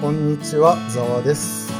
[0.00, 1.72] こんにちは、ざわです。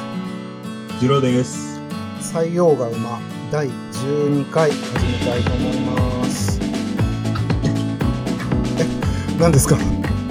[0.98, 1.78] ジロです。
[2.20, 3.20] 採用が馬
[3.52, 6.58] 第12回始めたいと思います。
[8.76, 9.76] え、何ですか？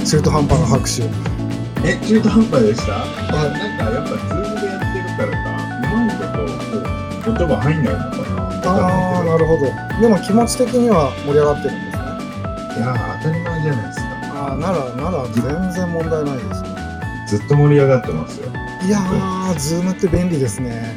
[0.05, 1.03] 中途半端な拍手。
[1.87, 2.91] え、中途半端でした？
[2.91, 5.47] いや、なんかやっぱズームでやってるからか、
[5.79, 6.43] うまいこと
[7.23, 9.63] こう音が入んないのかなああ、なるほど。
[10.01, 12.03] でも気持ち的には盛り上がってるんですね。
[12.79, 14.05] いやー、当たり前じゃないですか。
[14.35, 16.66] ああ、なら、なら全然問題ないですね。
[17.27, 18.51] ずっと盛り上がってますよ。
[18.85, 20.95] いやー、 Zoom って便利ですね。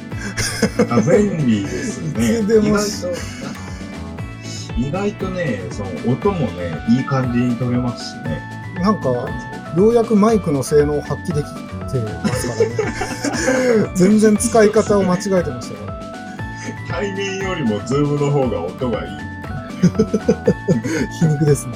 [0.89, 2.41] あ、便利ですね。
[2.41, 3.09] いつでも意外と、
[4.79, 8.41] 意外とね、その音もね、いい感じに取れますしね。
[8.77, 12.55] なんか、ようやくマイクの性能を発揮できてますか
[13.75, 13.91] らね。
[13.97, 15.91] 全然使い方を間違えてましたよ。
[16.89, 19.09] 対面よりも Zoom の方が音がいい。
[21.19, 21.75] 皮肉ですね。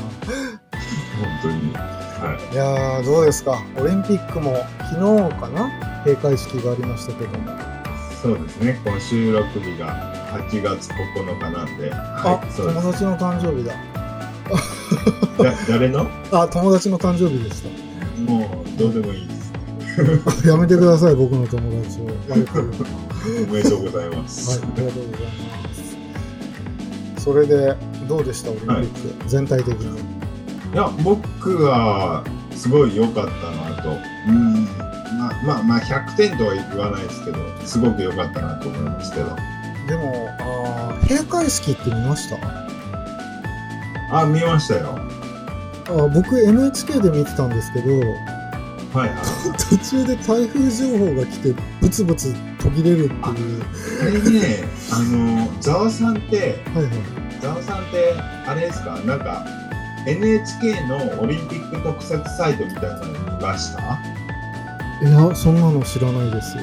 [2.55, 3.61] いやー、どうですか。
[3.77, 5.69] オリンピックも昨日かな？
[6.05, 7.51] 閉会式がありましたけども。
[7.51, 7.55] い。
[8.23, 8.81] そうですね。
[8.85, 10.15] この収録日が
[10.49, 11.93] 8月9日なんで。
[11.93, 13.75] あは、い、そうです友達の誕生日だ。
[15.43, 16.07] だ誰の？
[16.31, 17.65] あ、友達の誕生日でし
[18.25, 19.53] もうどうでもいいです。
[20.45, 20.49] た。
[20.49, 22.05] やめてください、僕の友達を。
[23.51, 24.63] おめでとうございまはい、す。
[24.63, 25.75] ありがとうございま
[27.17, 27.25] す。
[27.25, 27.75] それで、
[28.07, 28.67] どうでした、オリンピ
[29.01, 29.99] ック、全体的に。
[30.73, 32.23] いや、僕は
[32.57, 33.99] すごい良かったなと。
[34.29, 34.65] うん。
[35.19, 39.37] まあまあまあ100点とは言わないですけど、すごく良かったなと思いますけど。
[39.89, 42.39] でも、あー閉会式って見ました？
[44.21, 44.99] あ、見ましたよ。
[45.87, 47.91] あ僕 NHK で見てたんですけど
[48.99, 49.19] はいはい。
[49.69, 53.63] 途中で台風情報が来てブツブツ途切れるっていう
[54.01, 56.93] あれね、あの、ざわさんって、はいはい
[57.41, 58.15] ざわさんって、
[58.47, 59.45] あれですか、なんか、
[60.07, 63.83] NHK のオリンピック特設サイトみたいなの見ました？
[65.03, 66.57] いやそんなの知らないです。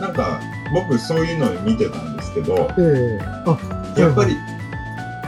[0.00, 0.40] なんか、
[0.72, 3.24] 僕そういうの見てたんですけど、ええ。
[3.46, 3.56] あ
[3.96, 4.36] やっぱり、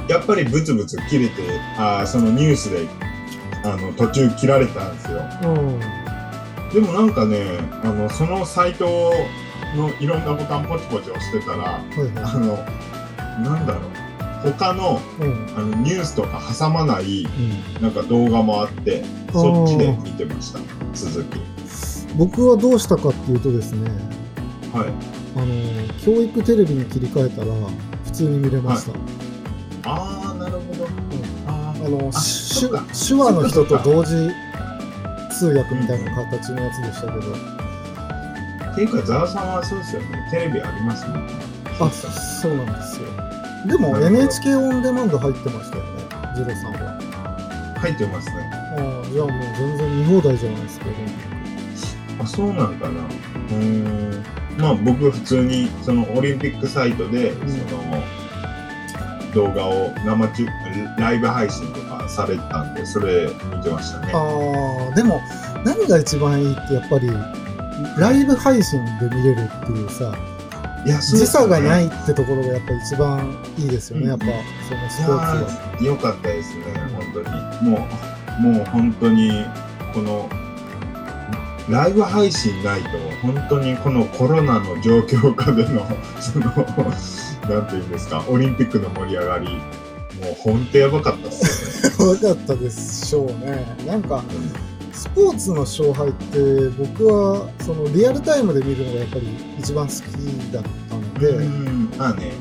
[0.09, 1.35] やっぱりブツブツ切れて、
[1.79, 2.87] あーそのニュースで、
[3.65, 5.23] あの、途中切られたんですよ。
[5.45, 5.81] うん。
[6.75, 9.13] でもなんかね、あの、そのサイト
[9.77, 11.83] のいろんなボタンポチポチ押してたら、はい
[12.21, 12.33] は
[13.39, 13.83] あの、なんだろう、
[14.53, 15.49] 他のいうん。
[15.57, 17.83] あのニュースとか挟まない、うん。
[17.83, 20.61] なんか動画もあって、そっちで見てました、
[20.95, 21.39] 続き。
[22.17, 23.91] 僕はどうしたかっていうとですね
[24.73, 24.89] はい。
[25.37, 25.47] あの
[26.03, 27.47] 教育テレビに切り替えたら
[28.05, 28.93] 普通に見れました、
[29.85, 30.87] あー、なるほど。
[31.47, 32.85] ああのあしそっか。
[32.93, 34.31] 手話の人と同時
[35.39, 37.33] 通訳みたいな形のやつでしたけど、
[38.73, 40.29] っていうか、ざわさんはそうですよね。
[40.31, 41.35] テレビありますもんね。
[41.79, 43.09] あそうなんですよ
[43.65, 46.03] でも NHK オンデマンド入ってましたよね
[46.37, 47.07] ジロさんは
[47.79, 48.51] 入ってますね。
[48.79, 50.87] ああじゃあもう全然見放題じゃないですか、
[52.21, 53.01] あ、そうなんかな。
[53.01, 54.25] うーん。
[54.59, 58.03] まあ僕普通にそのオリンピックサイトで、んその
[59.35, 60.47] 動画を生中
[60.99, 64.13] ライブ配信とかされてたんで、それ見てましたね。
[64.15, 65.21] ああでも
[65.65, 67.09] 何が一番いいってやっぱり
[67.99, 70.13] ライブ配信で見れるっていうさ
[70.87, 75.35] いや、時差がないってところがやっぱ一番いいですよね、うんやっぱそのいスポーツは。
[75.35, 76.65] やー良かったですね、
[76.95, 77.71] 本当に。
[77.71, 77.89] も
[78.39, 79.45] う、もう本当に、
[79.93, 80.31] この、
[81.69, 82.89] ライブ配信ないと、
[83.21, 85.85] 本当にこのコロナの状況下での、
[86.21, 86.47] その、
[87.51, 91.97] なんていうんですか、オリンピックの盛り上がり、もう本当やばかったっすよね。
[91.99, 93.77] 分かったでしょうね。
[93.85, 94.23] なんか
[94.97, 99.99] スポーツの勝敗って僕はそのリアルタイムで見るのがやっぱり一番好き
[100.53, 102.33] だったので、うん、まあね、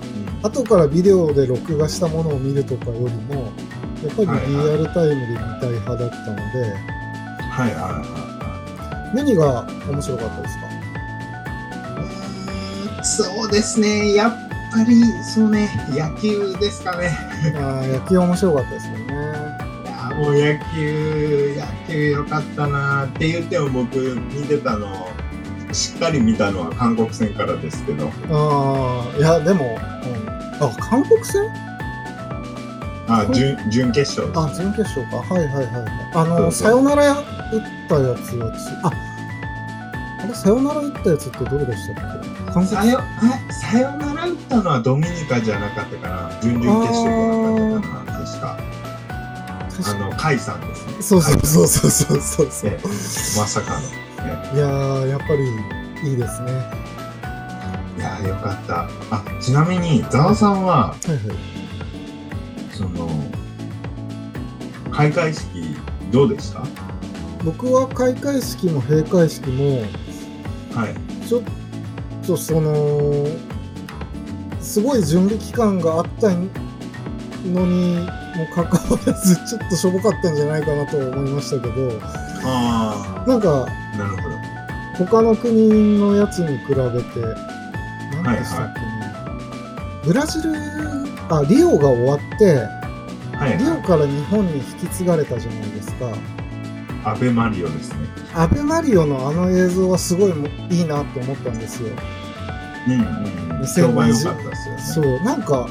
[0.42, 6.44] 後からビデオで録画したものを見るとかよりもやっぱりリアルタイムで見たい派だったので、
[7.52, 10.58] はいはいは何が面白かったです
[12.98, 13.04] か？
[13.04, 14.32] そうですね、やっ
[14.72, 17.16] ぱり、そうね、野球ですかね。
[17.56, 18.95] あー野球面白かったですよね。
[20.16, 23.98] もう野球、野球良かったなって言っても僕
[24.32, 25.10] 見てたの、
[25.74, 31.42] しっかり見たのは韓国戦からですけど、ああいやでも、うん、あ韓国戦？
[33.08, 34.62] あ、準準決勝あです。
[34.62, 35.18] 準決勝か。
[35.18, 35.86] はいはいはいはい。
[36.16, 36.52] あのそうそう。
[36.54, 37.24] さよなら打っ
[37.90, 38.92] たやつはちあ
[40.24, 42.52] あれさよなら打ったやつってどれでしたっけ？
[42.52, 43.04] 韓国さよあ
[43.52, 46.42] さよなら打ったのはドミニカじゃなかったかな。
[46.42, 47.18] 準々決勝じゃ
[47.70, 48.26] なかったかな。
[48.26, 48.58] 確か
[49.84, 50.94] あの甲斐さんですね。
[51.02, 52.80] そうそうそうそうそうそうね
[53.38, 53.88] まさかの、ね、
[54.54, 56.52] いやーやっぱりいいですね。
[57.98, 58.90] いやーよかった。
[59.12, 61.20] あちなみにざわさんははいはい。
[62.72, 63.10] その
[64.92, 65.76] 開会式
[66.12, 66.64] どうでした？
[67.44, 69.82] 僕は開会式も閉会式も
[70.74, 70.96] はい。
[71.28, 71.44] ちょっ
[72.26, 73.26] とその
[74.62, 78.08] すごい準備期間があったのに
[78.38, 81.92] もかかわらずちょっとしょぼかったんじゃないかなと思いましたけど
[82.44, 84.36] あなんかあ、なるほど。
[85.06, 86.80] 他の国のやつに比べて
[88.24, 88.88] 何でしたっけね、
[90.06, 90.54] ブラジル
[91.30, 92.56] あリオが終わって
[93.38, 93.84] はい、リオはい。
[93.84, 96.06] から日本に引き継がれたじゃないですか
[97.04, 97.98] アベマリオですね。
[98.34, 101.90] アベマリオのあの映像はすごいもいいなって思ったんですよ
[102.88, 103.62] うんうんうん。
[103.62, 104.82] 2020評判良かったですよね。
[104.82, 105.68] そうなんか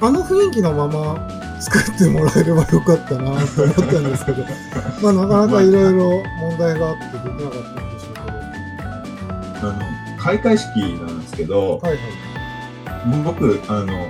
[0.00, 1.28] あの雰囲気のまま
[1.64, 4.44] 作ってもらえればよかったなと思ったんですけど
[5.02, 8.14] まあなかなかいろいろ問題があってできなかったんでしょう
[9.54, 9.68] けど。
[9.68, 9.82] あの、
[10.18, 12.00] 開会式なんですけど、はいはい
[13.22, 14.08] 僕、あの、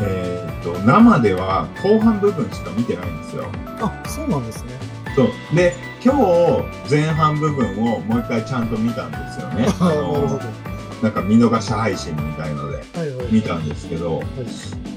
[0.00, 3.44] えーっと、生では後半部分しか見てないんですよ。
[3.80, 4.70] あそうなんですね。
[5.16, 5.56] そう。
[5.56, 9.66] で、今日、前半部分をもう一回ちゃんと見たんですよね。
[9.80, 10.20] ああなるほど。
[10.20, 10.40] の、
[11.02, 13.26] なんか見逃し配信みたいのではいはい。
[13.30, 14.26] 見たんですけど、はい。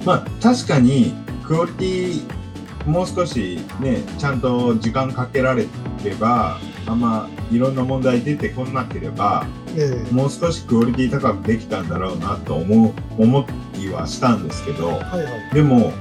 [0.05, 1.13] まあ確かに
[1.47, 2.45] クオリティ
[2.85, 5.67] もう少しねちゃんと時間かけられ
[6.03, 10.13] ればあんまいろんな問題出てこなければええ。
[10.13, 13.47] もう少しクオリティ高くできたんだろうなと思う思
[13.79, 15.53] いはしたんですけどはいはい。
[15.53, 15.91] でも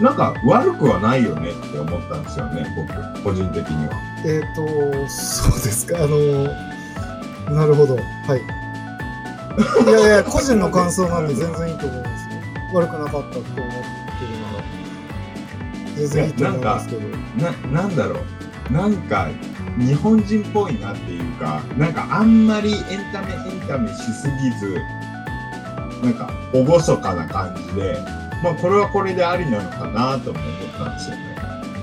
[0.00, 3.94] なんか悪くはないよねって思ったんですよね僕個人的には。
[4.26, 5.98] えっ、とそうですか。
[5.98, 6.44] あの
[7.54, 7.96] なるほど。
[7.96, 8.02] は
[8.36, 8.40] い。
[9.88, 12.40] いやいや個人の感想なんで全然いいと思いますよ。
[12.74, 14.05] 悪くなかったって思って
[15.96, 17.00] るなら全然いいと思いますけど
[17.72, 18.72] ななんだろう。
[18.72, 19.28] なんか
[19.78, 22.80] 日本人っぽいなっていうかなんかあんまりエン
[23.12, 24.74] タメエンタメしすぎず
[26.02, 27.96] なんか厳かな感じで
[28.42, 31.36] まあこれはこれでありなのかなとも思ったんですよね。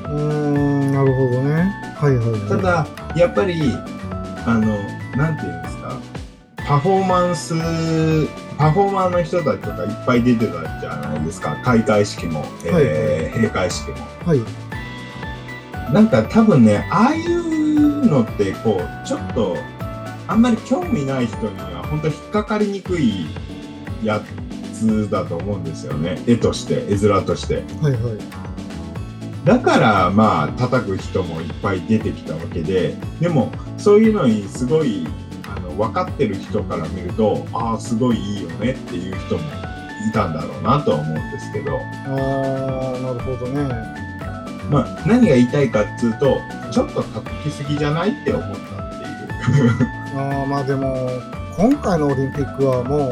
[0.06, 1.74] うーんなるほどね。
[1.96, 2.50] はいはいはい。
[2.50, 3.62] ただやっぱり
[4.46, 4.78] あの
[5.16, 5.98] なんていうんですか。
[6.58, 7.54] パフォーマンス
[8.58, 11.56] パフォーマーの人たちとかいっぱい出てたじゃないですか。
[11.64, 13.98] 開会式も、えー閉会式も。
[14.26, 15.94] はい。
[15.94, 19.58] なんか多分ね、ああいうのってこう、ちょっと、
[20.28, 23.28] あんまり興味ない人には本当引っかかりにくい
[24.04, 24.22] や
[24.74, 26.22] つだと思うんですよね。
[26.28, 27.64] 絵として、絵面として。
[27.82, 28.44] はいはい。
[29.46, 35.10] だからまあ叩く人もいっぱい出てきたわけで、でもそういうのにすごいあ
[35.74, 39.42] の分かってる人から見ると、ああ、すごいいいよねっていう人も
[40.10, 43.64] いたんだろうなとは思うんですけど、あーなるほどね。
[44.70, 46.40] まあ何が言いたいかっつうと、
[46.72, 49.72] ちょっと叩きすぎじゃないって思ったっていう。
[50.16, 51.10] あーまあでも
[51.58, 53.12] 今回のオリンピックはもう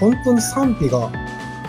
[0.00, 1.10] 本当に賛否が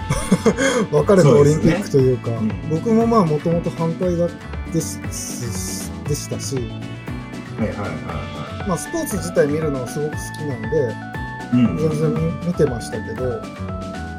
[0.91, 2.69] 分かれたオリンピックというかうん。
[2.69, 4.27] 僕もまあもともと反対だ
[4.73, 8.38] ですでしたし、はいはいは
[8.69, 10.95] まあ、スポーツ自体見るのはすごく好きなんで。
[11.51, 11.77] うん。
[11.77, 13.41] 全然見見てましたけどはい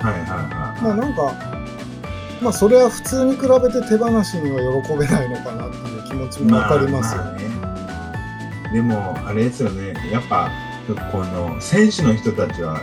[0.02, 0.82] はいはい。
[0.82, 1.32] まあなんか
[2.43, 7.44] まあそれは普通に比べて手放しには喜べないのかなっていう気持ちも分かりますよね。
[7.44, 7.50] ね。
[8.73, 9.94] でも、あれですよね。
[10.11, 10.50] やっぱ、
[11.12, 12.81] この、選手の人たちは、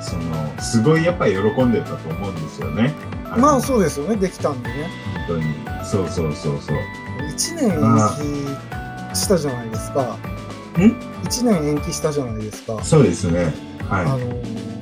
[0.00, 2.94] その、すごいやっぱり喜んでたと思うんですよね。
[3.30, 4.88] のまあそうですよねできたんでね
[5.28, 5.84] 本当に。
[5.84, 6.76] そうそうそうそう。
[7.18, 10.35] 1年延期したじゃないですかん
[10.76, 13.52] 1年延期したじゃないですかそうですね。
[13.88, 14.76] はあのー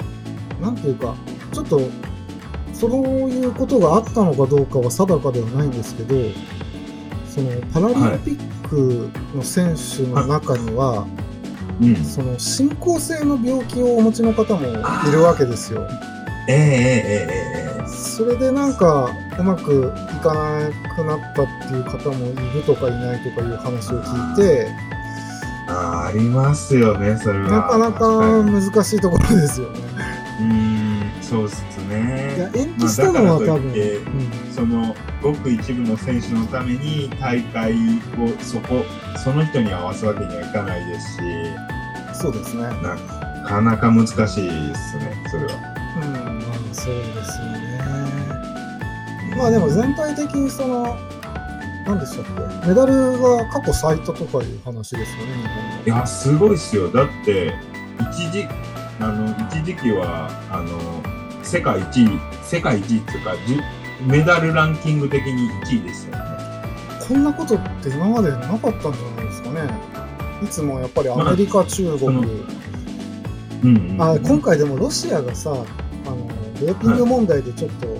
[0.60, 1.14] なんていうか
[1.52, 1.80] ちょっと
[2.72, 6.14] そういうことがあったのかどうかは定かではないんですけど
[7.28, 11.06] そのパラリンピックの選手の中には、
[11.80, 11.88] い。
[11.88, 12.04] うん。
[12.04, 15.86] その進行性の病気をお持ちの方もいるわけですよ。
[16.48, 24.74] えええええええそれでなんかうまくいかなくなったっていう方もいるとかいないとかいう話を聞いてえ
[25.66, 27.48] ありますよね、それは。
[27.48, 29.80] なかなか難しいところですよね。
[30.40, 32.34] うーん、そうっすね。
[32.36, 38.84] いや延期したのは多分、うんそのごく一部の選手のために大会をそこ
[39.24, 41.20] その人に合わすわけにはいかないですし
[42.20, 42.62] そうですね。
[42.62, 42.96] な
[43.44, 45.54] かなか難しいですねそれは。
[45.96, 47.64] うん、まあそうですよね。
[49.36, 50.96] まあでも全体的にその、
[51.86, 52.24] 何でしたっ
[52.62, 55.98] け、メダルが過去最多とかいう話ですよね、日本の。
[55.98, 57.54] いやすごいっすよだって
[58.12, 58.46] 一時
[59.00, 62.08] あの一時期はあの世界一位
[62.42, 63.34] 世界一位っていうか
[64.06, 66.24] メダルランキング的に1位ですよね。
[67.06, 69.60] こんなことって今までなかったんじゃないですかね。
[70.42, 72.28] いつもやっぱりアメリカ、中国、そのうん
[73.62, 75.54] うんうんあ今回でもロシアがさ、あ
[76.10, 76.28] の
[76.60, 77.96] ドーピング問題でちょっと、の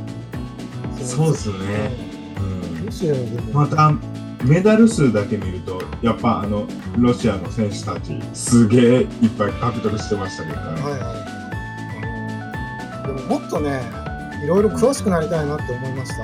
[1.01, 2.04] そうっすね。
[3.53, 3.93] また
[4.45, 6.67] メダル数だけ見るとやっぱあの
[6.99, 10.83] ロシアの選手たちすげえいっぱい獲得してましたけどね。
[10.83, 11.15] はいは
[13.05, 13.07] い。
[13.07, 13.81] でももっとね
[14.45, 16.19] いろいろ詳しくなりたいなって思いました。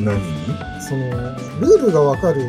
[0.00, 0.18] 何？
[0.18, 0.22] に
[0.86, 1.10] その
[1.60, 2.42] ルールがわかる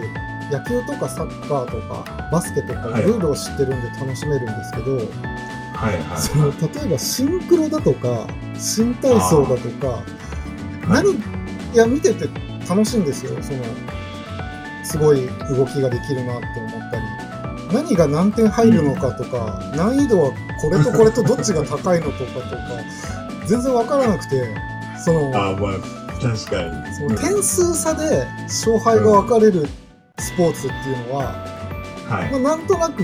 [0.51, 3.03] 野球とかサッカーとかバスケとかはい。
[3.03, 10.03] ルールを知ってるんで楽しめるんですけど、はいはいその例えばシンクロだとか新体操だとかは
[11.01, 11.03] い。
[11.05, 11.15] 何い
[11.75, 12.27] や見てて
[12.69, 13.31] 楽しいんですよ。
[13.41, 13.63] その
[14.83, 17.03] すごい動きができるなって思ったり。
[17.73, 22.57] 何が何点入るのかとか、難易度はこれとこれとどっちが高いのとかとか
[23.47, 24.55] 全然わからなくて
[25.03, 25.71] そのあまあ
[26.21, 26.95] 確かに。
[26.95, 29.65] その点数差で勝敗が分かれる
[30.19, 31.33] スポーツっていうのは、
[32.07, 32.31] はい。
[32.31, 33.01] まあ、なんとなく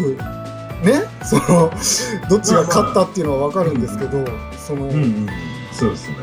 [0.83, 1.01] ね？
[1.23, 1.71] その
[2.29, 4.23] どっちが勝ったっていうのは分かるんですけど、
[4.55, 5.27] そのうんうん。
[5.73, 6.17] そうですね。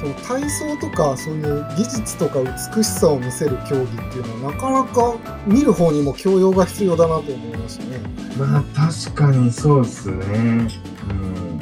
[0.00, 2.38] その体操とかそういう技術とか
[2.74, 5.14] 美しさを見せる競技っていうのはなかなか
[5.46, 8.00] 見る方にも教養が必要だなと思いましたね。
[8.38, 10.68] まあ確かにそうですね。
[11.10, 11.60] うん。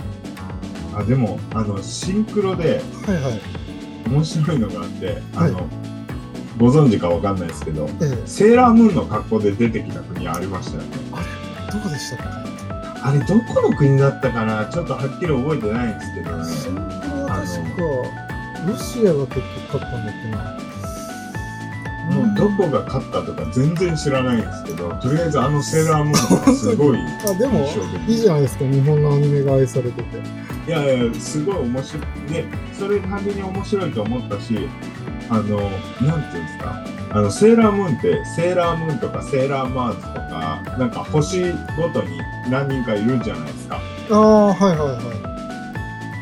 [0.96, 3.40] あでもあのシンクロではいはい。
[4.08, 5.68] 面白いのがあって、はいあの
[6.58, 10.88] ご存知かわかんないですけど、ええ、セーラームーンの格好で出てきた国ありましたよね。
[11.72, 12.26] どこでしたっ
[13.00, 14.66] あれどこの国だったかな？
[14.66, 16.80] ちょっとはっきり覚えてないんですけどけシンね。
[16.80, 18.27] クロは確か
[18.66, 20.68] ロシアが結局勝ったんだっけな。
[22.08, 26.98] もうどこが勝ったとか全然知らないんですけど、とりあえずあのセーラームーンがすごい
[27.28, 27.68] あでも
[28.06, 30.48] いいじゃないですか日本のアニメが愛されてて。
[30.66, 32.32] いやいや、すごい面白い。
[32.32, 32.44] で、
[32.78, 34.68] それ単純に面白いと思ったし、
[35.30, 42.18] あの、なんていうんですか、あの、セーラームーンって、セーラームーンとかセーラーマーズとか、なんか星ごとに
[42.50, 43.80] 何人かいるじゃないですか。
[44.10, 45.28] ああはいはいはい。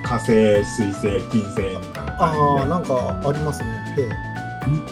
[0.05, 3.94] 火星、水星、金星ああ感なんかありますね。
[3.96, 4.08] で。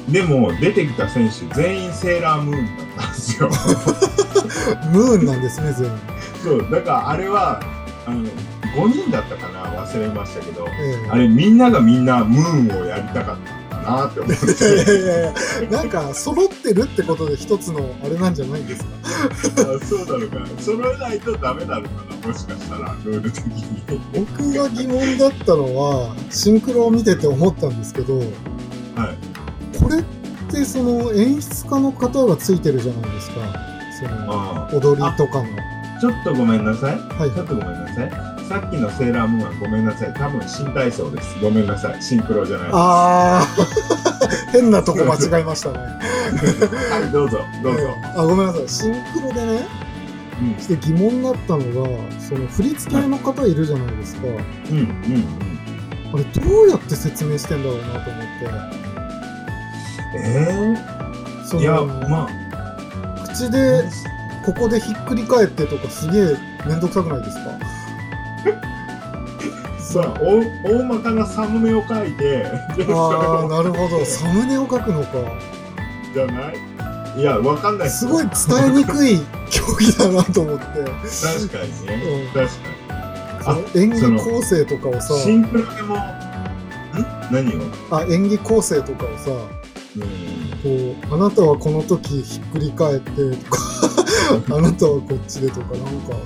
[0.08, 3.48] でも、出てきた選手全員セーラームーンだったんですよ。
[4.92, 5.98] ムーンなんですね全員。
[6.42, 7.60] そう、だからあれは、
[8.06, 8.22] あの、
[8.76, 14.64] 5人だったかな忘れましたけど、ええあれみんながみんなムーンをやりたかったなって思って。
[14.64, 18.90] やいやいやなんか揃ってるってことで一つのあれなんじゃないんですか？
[19.62, 20.62] あそうなのか。
[20.62, 23.82] 揃えないとダメなのかな、もしかしたら、ルール的に。
[24.12, 28.26] 僕が疑問だったのはシンクロを見てて思ったんですけどはい。
[29.78, 30.04] これっ
[30.50, 33.34] てその演出家の方がついてるじゃないですか
[34.00, 35.48] そあの踊りとかの
[36.04, 36.98] ちょっとごめんなさい。
[36.98, 38.10] はいちょっとごめんなさい。
[38.44, 40.12] さっきのセーラームーンはごめんなさい。
[40.12, 41.40] 多分新体操です。
[41.40, 42.02] ごめんなさい。
[42.02, 42.68] シンクロじゃない。
[42.68, 45.78] はあー 変なとこ間違えましたね
[47.08, 47.80] い、どうぞ、どうぞ。
[47.80, 49.66] ええあごめんなさいシンクロでね
[50.42, 51.88] うん、して疑問になったのが
[52.20, 54.92] その振り付けの方いるじゃないですか、うん、うん、
[56.12, 58.46] あれどうやって説明してんだろうなと思って
[60.18, 60.74] うん。
[60.74, 60.76] え
[61.46, 62.28] そえいや、のま
[63.32, 63.84] 口で
[64.44, 66.36] ここでひっくり返ってとかすげえ
[66.66, 67.50] めんどくさくないですか？
[69.94, 74.04] あ、まあ、大大まかなサムネを書いて、ああを、なるほど。
[74.04, 75.08] サムネを書くのか。
[76.12, 76.56] じゃない？
[77.16, 77.90] いや、わかんない。
[77.90, 78.32] すごい伝
[78.66, 79.20] えにくい
[79.50, 80.64] 競技だなと思って。
[80.64, 80.80] 確
[81.48, 82.26] かにね。
[82.26, 82.32] うん。
[82.32, 85.14] 確かその演技構成とかをさ。
[85.14, 85.20] に。
[85.20, 86.00] シンクロでも、ん？
[87.30, 87.62] 何を？
[87.96, 89.30] あ演技構成とかをさ。
[89.30, 90.02] うん。
[90.60, 93.58] こうあなたはこの時ひっくり返ってとか
[94.56, 96.16] あなたはこっちでとかなんか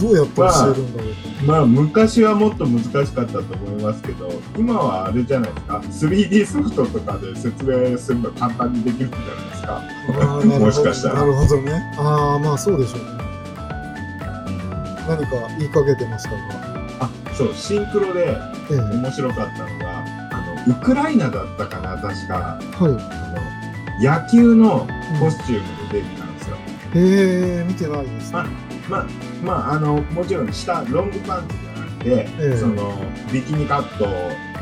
[0.00, 1.46] どうやって教えるんだろう。
[1.46, 5.82] まあ昔はもっと難しかったと思いますけど今はあれじゃないですか。
[6.06, 11.14] 3D ソフトとかで説明するの簡単にできるんじゃないですか、もしかしたら。
[11.16, 11.94] なるほどね。
[11.98, 13.06] ああまあそうでしょうね。
[15.08, 16.36] 何か言いかけてましたが
[17.00, 18.36] あそうシンクロで
[18.70, 18.76] ええ。
[18.76, 22.34] 面白かったのがあのウクライナだったかな確か。
[22.34, 22.98] はあの
[24.00, 24.86] 野球の
[25.18, 26.17] コスチュームで出て
[26.94, 28.38] え見てないですね。
[28.38, 28.46] あ
[28.88, 29.06] まあ
[29.44, 32.56] まああのもちろん下ロングパンツじゃなくて、ええ。
[32.56, 32.94] その
[33.32, 34.06] ビキニカット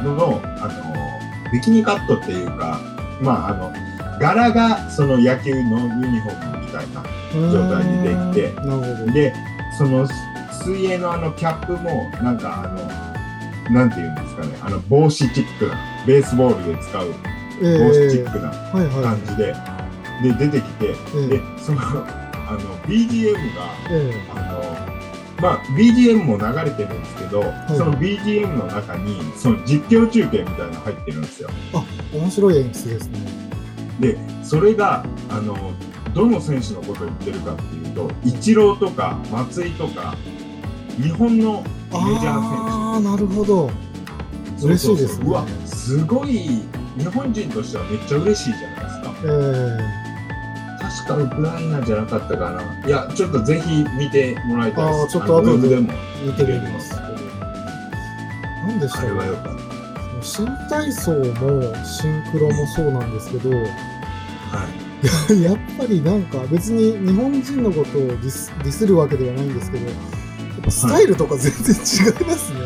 [0.03, 2.81] のあのビキニカットっていうか
[3.21, 3.73] まああの
[4.21, 7.03] 柄がその野球のユニフォームみたいな
[7.53, 9.13] 状態にできてなるほど。
[9.13, 9.35] で
[9.79, 10.09] その
[10.65, 17.15] 水泳のあのキャップもなんかあのなんていうんですかねあの帽子チックなベースボールで使う
[17.63, 19.37] え帽子チえックなはいはい感じ
[20.23, 24.97] で、で出てきて、えでそのあの BGM がええあの
[25.43, 27.45] まあ BGM も流れてるんですけど、い
[27.77, 31.51] その BGM の中にその実況中継みたいなの入ってるんですよ。
[32.13, 33.19] え面白い演出ですね。
[34.01, 35.57] でそれがあの
[36.15, 40.17] どの選手のことを言ってるかっていうとイチローとか松井とか
[41.01, 43.71] 日本のメジャーああなるほど。
[44.59, 45.17] 選手嬉しいですねそうそう。
[45.17, 46.63] そううわすごい
[46.99, 49.15] 日本人としてはめっちゃ嬉しいじゃないですか。
[49.25, 50.06] ええ
[51.07, 52.87] 確かウクライナじゃなかったかな。
[52.87, 55.01] いや、ちょっとぜひ見てもらいたいです。
[55.03, 55.77] あーちょっと後で。
[55.77, 55.89] 見
[56.35, 56.95] てみます。
[58.67, 60.23] なんでしあょうれはよかった。
[60.23, 63.63] 新体操もシンクロもそうなんですけど、はい。
[65.43, 71.79] やっぱりなんか別に日本人のことをディスディスるわけではないんですけど、スタイルとか全然違
[72.23, 72.61] いますね。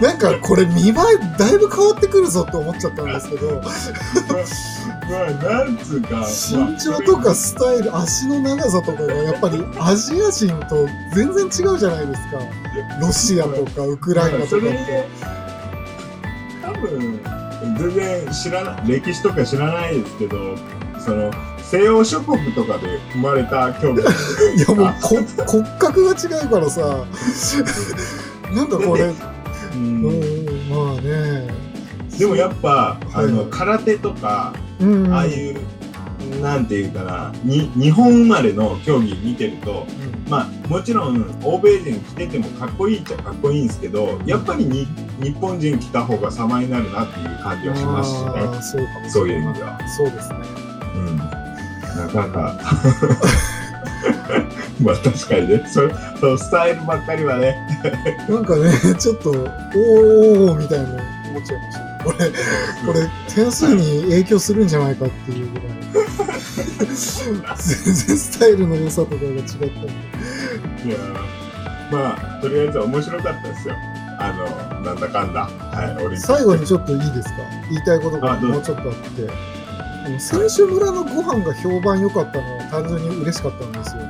[0.00, 0.94] なんかこれ見栄え
[1.38, 3.68] だいぶ変わってくるぞって思っちゃったんですけど、ま
[5.26, 6.26] あ、なんつうか。
[6.26, 12.38] 身長とかスタイル、足の長さとかがやっぱりアジア人と全然違うじゃないですか。
[13.00, 15.40] ロシアとかウクライナとかって。
[16.62, 17.20] 多分
[17.78, 20.56] 全然知らない歴史とか知らないですけど
[20.98, 24.02] その西欧諸国とかで生まれた競技
[24.56, 27.04] いやもうこ 骨格が違うからさ、
[28.54, 29.14] なんかこれ、う
[29.74, 30.02] うんん、
[30.68, 31.48] まあね。
[32.18, 33.46] でもやっぱあのはい。
[33.50, 35.56] 空手とかうん、ああいう
[36.40, 39.86] なんていうかなに日本生まれの競技見てると
[40.26, 40.30] うん。
[40.30, 44.86] まあもちろん欧米人着ててもかっこいいっちゃかっこいいんですけどやっぱりに
[45.22, 49.10] 日本人着た方が様になるなっていう感じはしますしね。
[49.10, 49.78] そういう意味では。
[49.96, 50.38] そうですね。
[50.94, 51.26] うん、な
[52.08, 52.58] かなか
[54.84, 55.80] まあ確かにねそ
[56.20, 57.56] そうスタイルばっかりはね
[58.28, 59.38] なんかね、ちょっと、おー
[60.50, 61.86] おーみたいな思っちゃいましたね。
[62.04, 62.28] これ、
[62.94, 65.66] これ、点数に影響するんじゃないかっていうぐらい。
[66.86, 69.66] 全然スタイルの良さとかが違ったんで。
[70.86, 70.96] いや
[71.90, 73.74] まあとりあえず面白かったですよ
[74.20, 74.32] あ
[74.76, 77.34] のなんだかんだはい最後にちょっといいですか？
[77.70, 80.18] 言いたいことがもうちょっとあって。
[80.18, 84.02] 選手村のご飯が評判良かったのは単純に嬉しかったんですよ。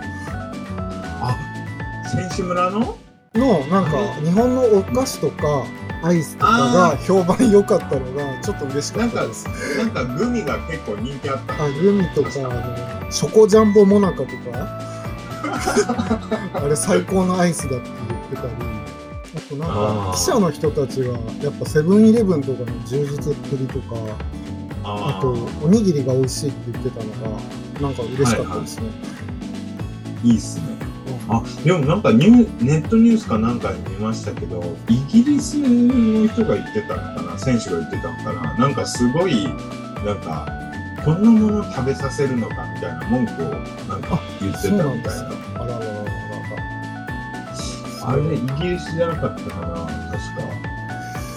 [2.14, 2.96] あ選手村の？
[3.34, 5.64] の、なんか、日本のお菓子とか、
[6.02, 9.46] アイスとかが評判良かったのが、ちょっと嬉しかったです。
[9.78, 11.64] なんかグミが結構人気あった。
[11.64, 14.32] あ、グミとか、あの、チョコジャンボモナカとか、
[16.54, 18.48] あれ最高のアイスだって言ってたり、
[19.36, 21.08] あとなんあかー、記者の人たちが、
[21.42, 23.96] やっぱセブンイレブンとかの充実っぷりとか、
[24.82, 27.40] ああと、おにぎりが美味しいって言ってたのが、
[27.80, 28.84] なんか嬉しかったですね。
[30.24, 30.89] いいっすね
[31.32, 39.44] あでもなんかニューネットニュースかなんかに見ましたけどイギリスの人が言ってたのかな選手が言ってたのかななんかすごい
[40.04, 40.48] なんか
[41.04, 43.46] こんなもの食べさせるのかみたいな文句を
[43.88, 45.62] なんか言ってたみたないなか。
[45.62, 46.10] あらららら。
[48.02, 50.70] あれイギリスじゃなかったかな確か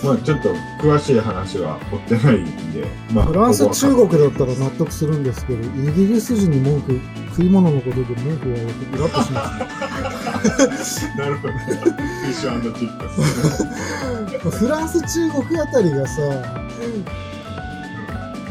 [0.03, 6.99] まあちょっと詳しい話は追ってないんで、まあ、フランス、中国だったら納得するんですけど、イギリス人に文句、
[7.35, 11.15] 食い物のことで文句言われてイラッとしますね。
[11.17, 11.53] なるほど。
[11.53, 14.59] フィッシュチップス。
[14.59, 16.21] フランス、中国あたりがさ、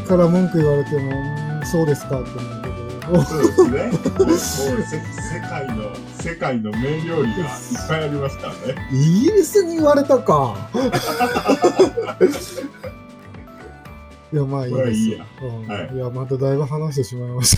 [0.05, 3.89] から文句言われても、そうですかって思うけど、そうですね。
[4.19, 7.45] もう世界の世界の名料理がいっ
[7.87, 8.89] ぱいありますからね。
[8.91, 10.57] イギリスに言われたか。
[14.33, 17.55] いや、まあいいですまあいいやうんはいいや、まただいぶ話してしまいまし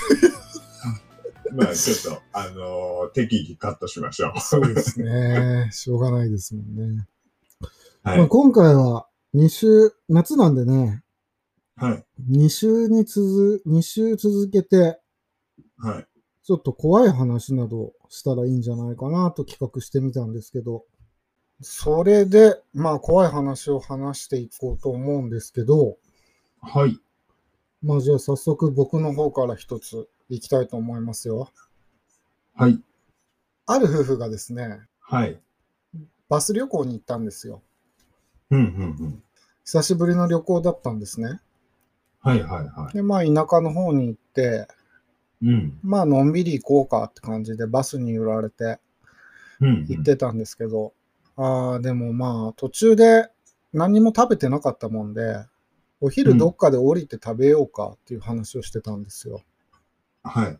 [1.53, 4.33] まあちょっとあのー適宜カットしましょう。
[4.33, 4.41] た。
[4.41, 5.69] そうですね。
[5.73, 7.07] しょうがないですもんね。
[8.03, 11.03] はいまあ、今回は2週、夏なんでね、
[11.75, 14.99] はい2週に続、2週続けて、
[15.77, 16.07] はい
[16.43, 20.85] ちょっと怖い話などしたらいいんじゃないかなと企画してみたんですけど、
[21.61, 25.97] それで、まあ怖い話を話していこうと思うんですけど、
[26.61, 26.99] はい
[27.81, 31.51] まあじゃあ早速僕の方から一ついきたいと思いますよ。
[32.55, 32.79] はい
[33.67, 35.39] ある夫婦がですね、はい。
[36.29, 37.63] バス旅行に行ったんですよ。
[38.51, 39.23] うんうんうん。
[39.63, 41.39] 久しぶりの旅行だったんですね。
[42.21, 44.67] はいはいはで、まあ田舎の方に行って、
[45.41, 45.47] い。
[45.47, 48.79] うんまあのんびり行こうかって感じでバスに揺られて
[49.59, 50.93] うん行ってたんですけど、
[51.37, 53.29] ああ、でもまあ途中で
[53.73, 55.43] 何も食べてなかったもんで、
[56.01, 59.41] お昼どっかで降りて食べようかっていう話をしてたんですよ。
[60.25, 60.57] はい。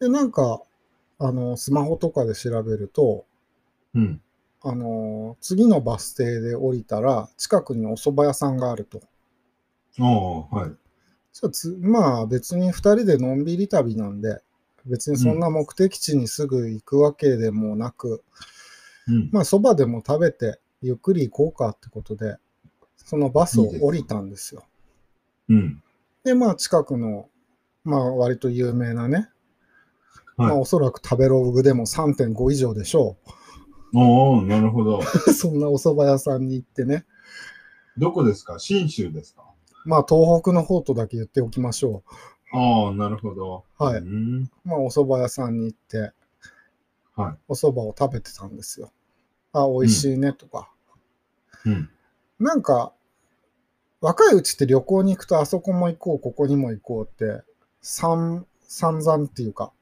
[0.00, 0.62] で、なんか、
[1.18, 3.24] あの、スマホとかで調べると、
[3.94, 4.20] うん。
[4.62, 9.00] あの、次のバス停で降りたら、近くにお蕎麦屋さんがあると。
[10.00, 10.70] ああはい。
[11.32, 14.40] じゃあつまあ別に2人でのんびり旅なんで、
[14.86, 18.22] 別にそんな目的地にすぐ行くわけでもなく、
[19.08, 19.28] うん。
[19.32, 22.36] まあ蕎麦でも食べてゆっくり行こうかってことで、
[22.96, 24.64] そのバスを降りたんですよ。
[25.48, 25.82] うん。
[26.24, 27.28] で、まあ近くの、
[27.84, 29.28] まあ割と有名なね、
[30.36, 33.16] はいまあおそらく食べログでも3.5以上でしょ
[33.94, 34.98] おおなるほど。
[34.98, 35.02] う。
[35.32, 37.06] そんなお蕎麦屋さんに行ってね、
[37.96, 38.58] どこですか？
[38.58, 39.44] 信州ですか？
[39.84, 42.02] まあ東北の方とだけ言っておきましょ
[42.52, 43.64] ああ、なるほど。
[43.78, 46.12] はいうんまあ、お蕎麦屋さんに行って、
[47.14, 48.90] はお蕎麦を食べてたんですよ。
[49.52, 50.70] あ、美味しいねとか。
[51.66, 51.68] い。
[51.70, 51.90] うん。
[52.40, 52.92] なんか、
[54.00, 57.44] 若いうちって旅行に行くとあそこも行こう、ここにも行こうって、
[57.86, 59.72] 散散々っていうか、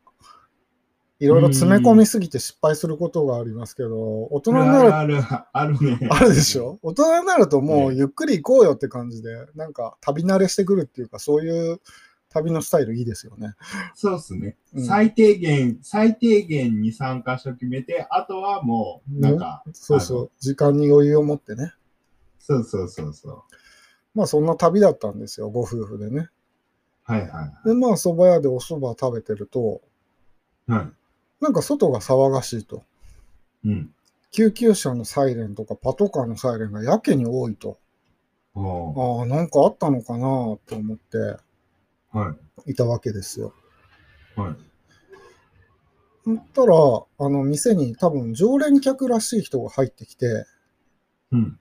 [1.21, 5.17] いろいろ詰め込みすぎて失敗することがありますけど、大人になる、ある、
[5.53, 6.09] ある、ね。
[6.11, 6.81] あるでしょ？
[6.83, 11.81] 大人になるともうねゆっくり行こうよって感じで、なんか旅慣れしてくるっていうか、そういう
[12.29, 13.55] 旅のスタイルいいですよね。
[13.95, 14.57] そうっすね。
[14.75, 21.73] うん最低限、最低限に3箇所決めて、あとはもう、なんか、そうそう、時間に余裕を持ってね。
[22.41, 23.43] そうそうそうそう。
[24.15, 26.31] まあそんな旅だったんですよ、ご夫婦でね。
[27.13, 29.83] はいはで、まあ蕎麦屋でお蕎麦食べてると、
[30.69, 30.73] い。
[30.73, 30.93] はい。
[31.43, 32.85] なんか外が騒がしいと。
[33.65, 33.95] うん。
[34.31, 37.79] 救急車のサイレンとかパトカーのサイレンがやけに多いと。
[38.55, 40.27] ああ、なんかあったのかな
[40.67, 41.37] と思って
[42.13, 42.35] は
[42.67, 42.73] い。
[42.73, 43.53] いたわけですよ。
[44.37, 44.57] はい。
[46.25, 50.47] そったら、あの店に多分常連客らしい人が入ってきて、
[51.31, 51.59] うん。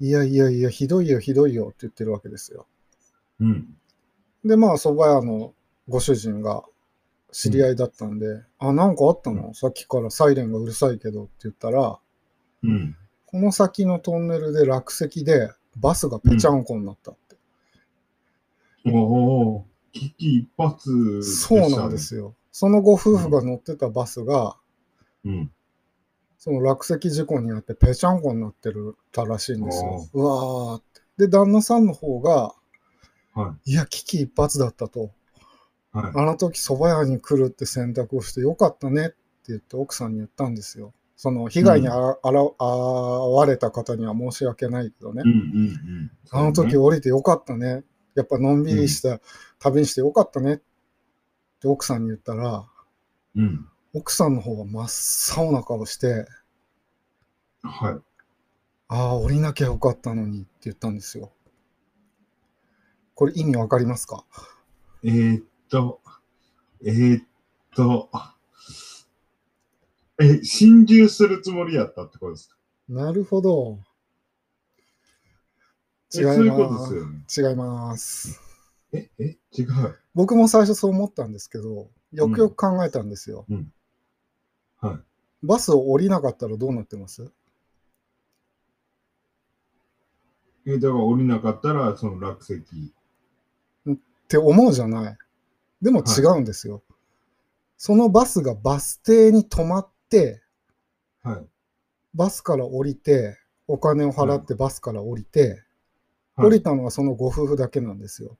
[0.00, 2.66] いやいやいや、ひどいよひどいよって言ってるわけですよ。
[3.40, 3.77] うん。
[4.48, 5.54] で、まあ蕎麦屋の
[5.88, 6.64] ご主人が
[7.30, 9.54] 知り合いだったんで、あ、なんかあったの？
[9.54, 11.98] さっきからサイレンがうるさいけどって言ったら、
[12.64, 12.96] うん。
[13.26, 17.36] この先のトンネルで落石でバスがぺちゃんこになったって。
[18.90, 22.34] おお、危機一髪ねそうなんですよ。
[22.50, 24.56] そのご夫婦が乗ってたバスが、
[25.24, 25.52] うん。
[26.38, 30.08] その落石事故にあってぺちゃんこになってるたらしいんですよ。
[30.14, 31.26] うわーって。
[31.26, 32.54] で、旦那さんの方が、
[33.38, 35.10] はいや、危機一髪だったと。
[35.94, 35.98] い。
[35.98, 36.12] はい。
[36.14, 39.16] あの時蕎麦屋に来るって選択をしてよかったねって
[39.48, 40.92] 言って奥さんに言ったんですよ。
[41.16, 45.30] その被害にあら、あら遭われた方には申し訳ないけどねうん。
[45.30, 45.40] うんう
[46.04, 46.10] ん。
[46.30, 47.82] あの時降りてよかったね。
[48.14, 49.20] やっぱのんびりした
[49.58, 50.58] 旅にしてよかったねっ
[51.60, 52.66] て奥さんに言ったら、
[53.36, 53.68] うん。
[53.94, 56.26] 奥さんの方が真っ青な顔して、
[57.62, 57.94] はい。
[58.88, 61.32] ああ、降りなきゃよかったのにって言ったんですよ。
[63.18, 64.24] これ意味わかりますか？
[65.02, 66.00] えー、っと、
[66.84, 67.24] えー、っ
[67.74, 68.08] と、
[70.20, 72.56] え、心中するつもりやったってことですか？
[72.88, 73.80] なるほど。
[76.14, 77.24] 違いまですよね。
[77.26, 77.42] す。
[77.42, 78.40] 違います。
[78.92, 79.98] え、え、違う？
[80.14, 83.46] 僕も最初そう思ったんですけど、よくよく考えたんですよ。
[84.80, 84.98] はい。
[85.42, 87.32] バスを降りなかったらどうなってます？
[90.66, 92.62] え、だから降りなかったら、その落石。
[94.28, 95.18] って思うじゃない。
[95.80, 96.82] でも違うんですよ。
[97.78, 100.42] そのバスがバス停に止まって、
[101.22, 101.46] はい。
[102.14, 105.58] バスから降りて、お金を払ってバスから降りて、はい
[106.40, 108.38] 降りたのはそのご夫婦だけなんですよ。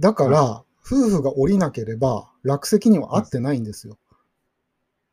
[0.00, 3.96] だから、夫婦が降りなければ落石には合ってないんですよ。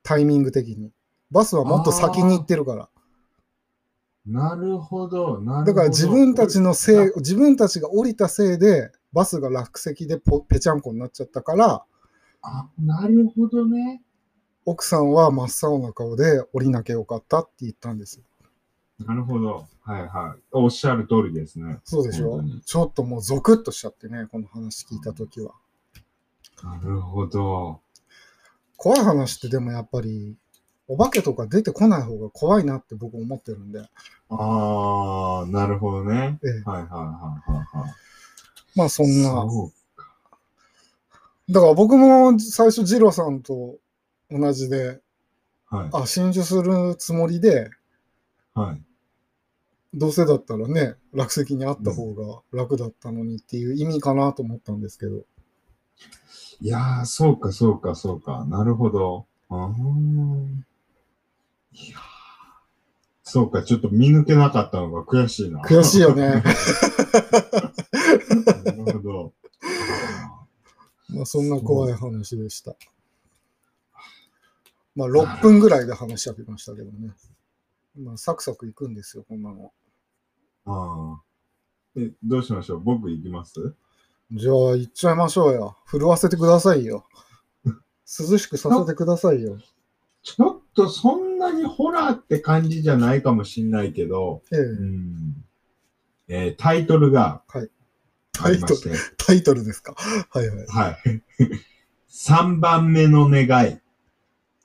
[0.02, 0.92] タイミング的に。
[1.30, 2.90] バスはもっと先に行ってるから。
[4.26, 5.42] なるほど。
[5.42, 5.66] なるほど。
[5.66, 11.84] だから自分たちのせい、自分たちが降りたせいで、バスが落石でポぺちゃんこになっちゃったから、
[12.42, 14.02] あ、なるほどね。
[14.66, 18.24] 奥さんは真っ青な顔で降りなきゃよかったって言ったんですよ。
[19.06, 19.66] なるほど。
[19.82, 20.42] はいはい。
[20.52, 21.80] おっしゃる通りですね。
[21.84, 22.42] そうでしょ？
[22.66, 25.52] ちょっともうゾクッとしちゃってね、この話聞いたときは。
[26.64, 27.82] なるほど。
[28.78, 30.38] 怖い話ってでもやっぱり、
[30.88, 33.80] お化けとか出てこない方が怖いなって僕思ってるんで。
[34.30, 36.40] ああ、なるほどね。
[36.44, 37.94] ええはいはいはいはいはい。
[38.76, 39.46] まあそんな。
[41.50, 43.78] だから僕も最初ジローさんと
[44.30, 45.02] 同じで、
[45.70, 45.90] はい。
[45.94, 47.70] あ、真珠するつもりで、
[48.54, 48.82] はい。
[49.94, 55.24] どうせだったらね、落石にあった方が楽だったのにっていう意味かなと思ったんですけど。
[56.62, 58.46] いやー、そうかそうかそうか。
[58.46, 59.26] なるほど。
[59.50, 59.68] あ
[63.24, 65.62] そうか、ちょっと見抜けなかったのが悔しいな。
[65.62, 66.44] 悔しいよね。
[68.66, 69.34] なるほど。
[71.10, 72.76] まあそんな怖い話でした。
[74.96, 77.14] まあ6分ぐらいで話し合ってましたけどね。
[78.00, 79.72] まあサクサクいくんですよ、こんなの。
[80.66, 81.22] ああ。
[81.96, 82.80] え、どうしましょう？
[82.80, 83.76] 僕行きます？
[84.32, 85.78] じゃあ行っちゃいましょうよ。
[85.88, 87.08] 震わせてくださいよ。
[87.66, 89.58] 涼しくさせてくださいよ。
[90.24, 95.46] ちょっとそんなにホラーって感じじゃないかもしんないけど、ええうん
[96.28, 97.70] えータイトルがはい
[98.42, 99.94] ありまして、タイトルですか？
[99.96, 100.66] はいはい。
[100.68, 101.22] はい。
[102.10, 103.80] 3番目の願い。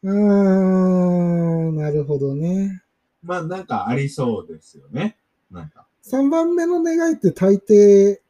[0.03, 2.83] うーん、なるほどね。
[3.23, 5.19] まあなんかありそうですよね。
[5.51, 5.87] なんか。
[6.05, 8.21] 3番目の願いって大抵、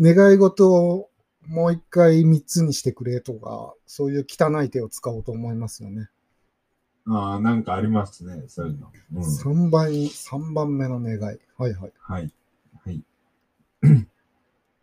[0.00, 1.10] 願い事を
[1.46, 6.08] もう一回3つにしてくれとか、そういう汚い手を使おうと思いますよね。
[7.06, 8.92] ああ、なんかありますね、そういうの。
[9.14, 11.18] うん、3倍、三番目の願い。
[11.18, 11.92] はいはい。
[11.98, 12.32] はい。
[12.84, 13.02] はい。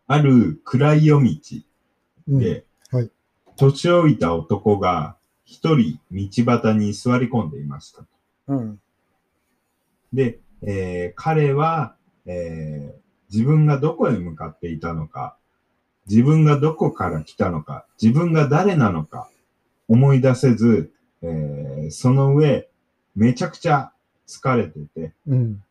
[0.06, 1.38] ある暗い夜道
[2.28, 3.10] うん、で、はい
[3.56, 8.04] 年老いた男が一人道端に座り込んでいました。
[8.48, 8.80] うん。
[10.12, 15.36] で、えー彼は、えー自分がどこへ向かっていたのか、
[16.08, 19.28] 自分がどこから来たのか、自分が誰なのか
[19.86, 20.90] 思い出せず、
[21.22, 22.68] えーその上、
[23.16, 23.92] めちゃくちゃ
[24.26, 25.62] 疲れてて、うん。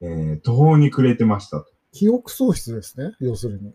[0.00, 1.66] えー途方に暮れてましたと。
[1.92, 3.74] 記憶喪失ですね、要するに。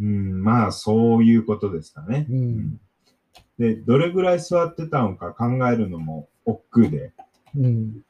[0.00, 2.26] うん、まあ、そういうことですかね。
[2.30, 2.80] うん。
[3.58, 7.12] で、どれぐらい座ってたのか考えるのも億劫で、
[7.56, 8.04] うん。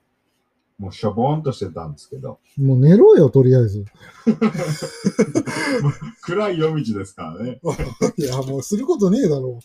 [0.78, 3.86] もうしょぼーんとしてたんですけど、もう寝ろよ、とりあえず。
[6.22, 7.60] 暗い夜道ですからね。
[8.18, 9.60] いや、もうすることねえだろ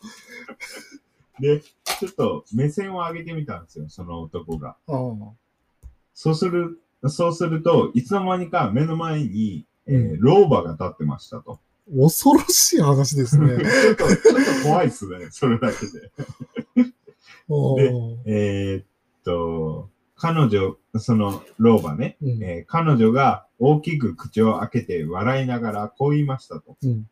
[1.39, 4.75] で、ちょっと目線を上げてみたんですよ、その男が。
[6.13, 11.59] そうする、そうすると、いつの間にか目の前に、えーう老婆が立ってましたと。
[11.89, 13.57] あ、恐ろしい話ですね。
[13.57, 14.17] ちょっと、ちょっ
[14.61, 16.11] と怖いっすね、それだけで。
[17.49, 17.81] ああ
[18.25, 18.85] えーっ
[19.23, 26.77] と、彼女、その老婆ね、うんえー彼女が大きく口を開けて笑いながらこう言いましたと。
[26.83, 27.07] うん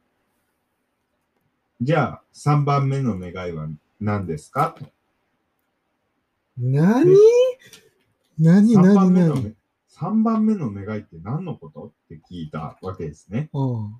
[1.82, 4.76] じゃあ、3番目の願いは何ですか？
[4.78, 4.86] と。
[6.58, 7.16] 何？
[8.38, 9.44] 何？3何番目の何？
[9.46, 9.54] ね、
[9.92, 11.86] 3番目の願いって何のこと？
[11.88, 13.50] って聞いたわけですね。
[13.54, 14.00] ああ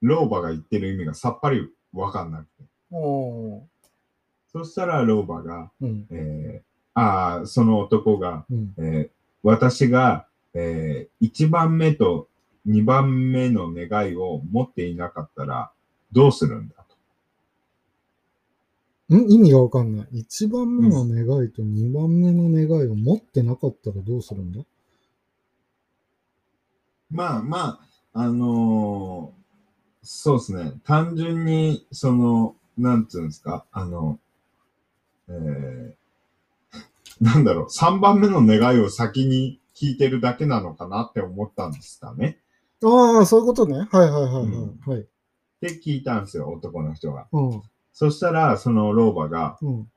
[0.00, 2.64] 老婆が言ってる意味がさっぱりわかんなくて。
[2.92, 2.98] ああ
[4.52, 6.06] そしたら老婆が、うん。
[6.10, 8.74] えー、ああ、その男が、うん。
[8.78, 9.10] えー
[9.44, 12.28] 私が、えー、1番目と
[12.68, 15.72] 2番目の願いを持っていなかったら
[16.12, 16.91] どうするんだと。
[19.16, 19.30] ん？
[19.30, 20.08] 意味がわかんない。
[20.22, 24.60] 1番目の願いと2番目の願いを持ってなかったらどうするんだ？
[27.10, 27.80] まあま
[28.14, 29.42] あ、あのー
[30.02, 30.72] そうですね。
[30.84, 34.18] 単純に、その、なんつうんですか、あの、
[35.28, 35.94] えー、
[37.22, 42.40] なんだろう、3番目の願いを先に聞いてるだけなのかなって思ったんですかね。
[42.84, 43.86] ああ、そういうことね。
[43.92, 44.44] はいはいはいはい。
[44.44, 45.00] うんはい。
[45.02, 45.04] っ
[45.60, 47.28] て聞いたんですよ、男の人が。
[47.30, 47.62] うん。
[47.92, 49.88] そしたら、その老婆が、うん。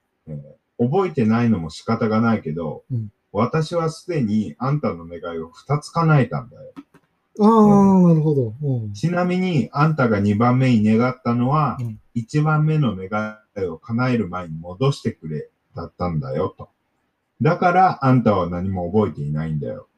[0.77, 6.71] 覚えてないのも仕方がないけど、うん私はすでにあんたの願いを2つ叶えたんだよ。
[7.41, 8.53] ああ、なるほど。
[8.63, 8.93] うん。
[8.93, 16.69] ちなみに、あんたが2番目に願ったのは、うん1番目の願いを叶える前に戻してくれ、だったんだよ、と。
[17.41, 19.89] だから、あんたは何も覚えていないんだよ。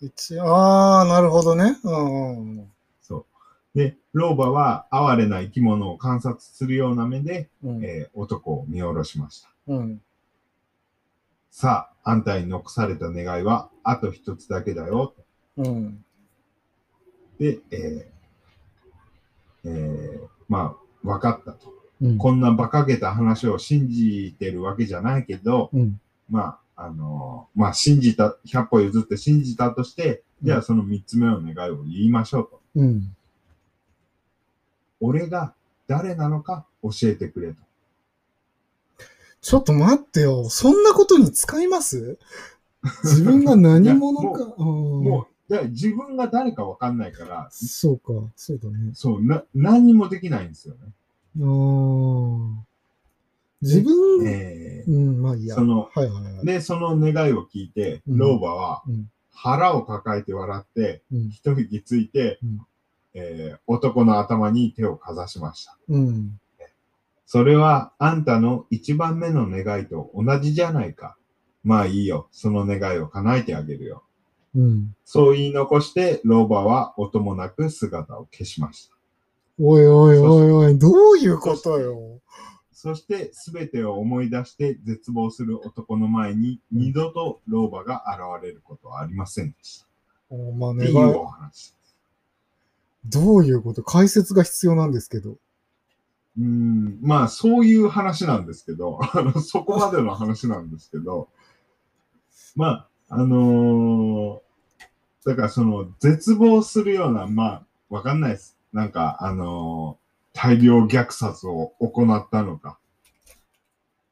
[0.00, 1.78] 一ああ、なるほどね。
[1.82, 2.72] うんうん
[3.02, 3.26] そ
[3.74, 3.78] う。
[3.78, 7.84] で、老婆は哀れな生き物を観察するような目で、うん。
[7.84, 9.50] えー男を見下ろしました。
[9.68, 10.00] うん。
[11.50, 15.14] さあ、あんたに残された願いは、あと一つだけだよ。
[15.56, 16.04] うん。
[17.38, 21.72] で、えーえーまあ、分かったと。
[22.00, 22.18] うん。
[22.18, 26.00] こんな馬鹿げた話を信じてるわけじゃないけど、うん。
[26.28, 32.60] まあ、あのーまあ、信じた、100歩譲って信じたとして、じゃあその3つ目の願いを言いましょうと。
[32.76, 33.14] うん。
[35.00, 35.54] 俺が
[35.86, 37.56] 誰なのか教えてくれと。
[39.40, 40.48] ちょっと待ってよ。
[40.50, 42.18] そんなことに使います？
[43.04, 44.54] 自分が何者か？
[44.58, 44.66] うん
[45.04, 48.92] もう、だ自分が誰か分かんないから、そうか、そうだね。
[48.94, 50.80] そう、な、何にもできないんですよね。
[51.38, 52.54] あー
[53.62, 55.54] 自分、えうん、まあいいや。
[55.54, 56.34] そのはいはいはい。
[56.42, 61.28] ーで、その願いを聞いて、うん老婆はうん腹を抱えて笑って、うん。
[61.30, 62.60] 一息ついて、うん
[63.14, 65.76] えー男の頭に手をかざしました。
[65.88, 66.40] うん。
[67.26, 71.16] それはあんたの一番目の願いと同じじゃないか。
[71.62, 72.28] まあいいよ。
[72.32, 74.02] その願いを叶えてあげるよ。
[74.56, 74.96] うん。
[75.04, 78.96] そう言い残して、老婆は音もなく姿を消しました。
[79.60, 82.20] おいおいおいおい、どういうことよ。
[82.72, 89.86] そして、すべてを思い出して絶望する男の前に、二度と老婆が現れることはありませんでした。
[90.30, 91.74] おまあ、願いいうお話。
[93.04, 95.32] どういうこと解説が必要なんですけど。
[95.32, 101.28] うーん、まあ、そういう話なんですけど、 あのそこまでの話なんですけど、
[102.56, 104.50] まあ、あのー
[105.26, 108.58] だからその、絶望するような、まあ、わかんないです。
[108.72, 112.78] なんか、あのー大量虐殺を行ったのか、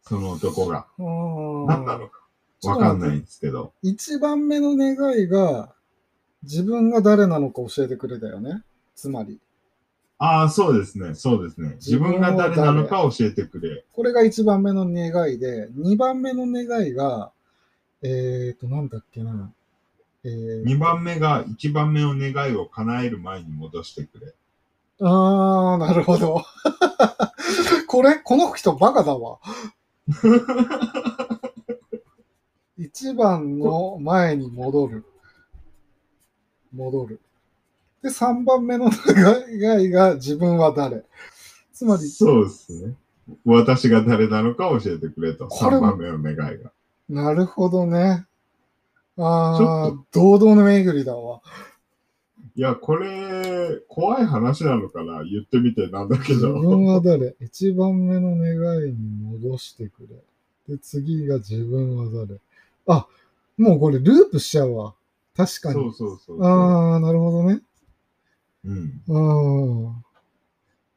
[0.02, 2.26] その男が、何なのか、
[2.64, 5.74] わかんないんですけど、一番目の願いが、
[6.42, 8.62] 自分が誰なのか教えてくれたよね。
[8.98, 9.38] つまり。
[10.18, 11.76] ああ、そうですね、そうですね。
[11.76, 13.84] 自分が誰なのか教えてくれ。
[13.92, 17.30] これが1番目の願いで、2番目の願いが、
[18.02, 19.52] えっ、ー、と、なんだっけな。
[20.24, 24.34] えー、2番目が1番目の願いを叶える前に戻してくれ。
[25.00, 26.44] ああ、なるほど。
[27.86, 29.38] これ、この人バカだわ。
[32.76, 35.04] 1番の前に戻る。
[36.72, 37.20] 戻る。
[38.02, 41.02] で、3番目の願いが自分は誰
[41.72, 42.08] つまり。
[42.08, 42.94] そうですね。
[43.44, 45.46] 私が誰なのか教えてくれと。
[45.46, 46.70] 3番目の願いが。
[47.08, 48.26] なるほどね。
[49.16, 51.40] ああ、堂々の巡りだわ。
[52.54, 55.24] いや、これ、怖い話なのかな？
[55.24, 56.54] 言ってみてなんだけど。
[56.54, 58.96] 自分は誰 ?1 番目の願いに
[59.42, 60.08] 戻してく
[60.68, 60.74] れ。
[60.74, 62.40] で、次が自分は誰？
[62.86, 63.06] あ、
[63.56, 64.94] もうこれループしちゃうわ。
[65.36, 65.74] 確かに。
[65.74, 67.60] そうそうそうああ、なるほどね。
[69.08, 70.04] うん。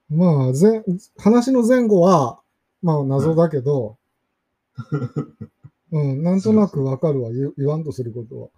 [0.09, 0.83] まあ、ぜ
[1.17, 2.41] 話の前後は、
[2.81, 3.97] まあ謎だけど、
[5.91, 8.49] うん、うん、なんとなくわかるわ言、言わんとすることは。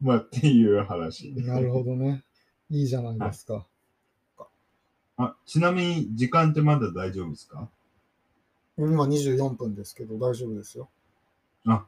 [0.00, 1.32] まあ、っていう話。
[1.32, 2.22] なるほどね。
[2.70, 3.54] いいじゃないですか。
[3.54, 3.64] はい、
[5.18, 7.68] あ、ちなみに時間ってまだ大丈夫ですか？
[8.78, 10.88] 今24分ですけど大丈夫ですよ。
[11.66, 11.86] あ、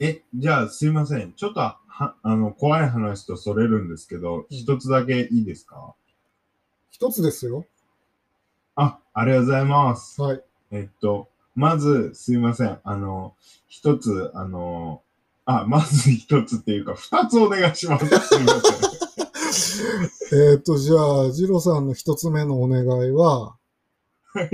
[0.00, 1.32] え、じゃあすいません。
[1.32, 5.94] ちょっとは、あの、怖い話とそれるんですけど、一、つだけいいですか？
[6.90, 7.64] 一つですよ。
[8.74, 10.20] あ、ありがとうございます。
[10.20, 10.42] はい。
[10.72, 12.80] えっと、まず、すいません。
[12.82, 13.34] あの、
[13.68, 15.02] 一つ、あの、
[15.44, 18.06] あ、まず一つっていうか、二つお願いします。
[18.06, 20.52] すいません。
[20.52, 23.56] えっと、じゃあ、ジロさんの一つ目のお願いは、
[24.32, 24.50] はい。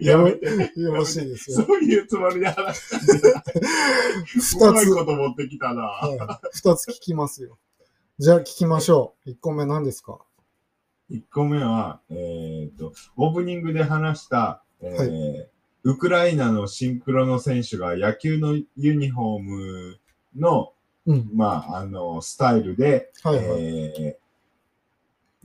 [0.00, 0.46] やめて。
[0.80, 1.64] よろしいですよ。
[1.64, 2.90] そういうつもりで話し
[3.30, 3.44] た。
[4.74, 4.94] 二つ。
[4.94, 5.82] こと持ってきたな。
[5.82, 6.48] はい。
[6.52, 7.58] 二つ聞きますよ。
[8.18, 9.30] じゃあ聞きましょう。
[9.30, 10.18] 一個目何ですか？
[11.10, 15.48] 一個目は、えっ、ー、と、オープニングで話した、えー、はい、
[15.84, 20.00] ウクライナのシンクロの選手が野球のユニフォーム
[20.36, 20.72] の、
[21.06, 24.18] うん、まあ、あの、スタイルで、はいはい、え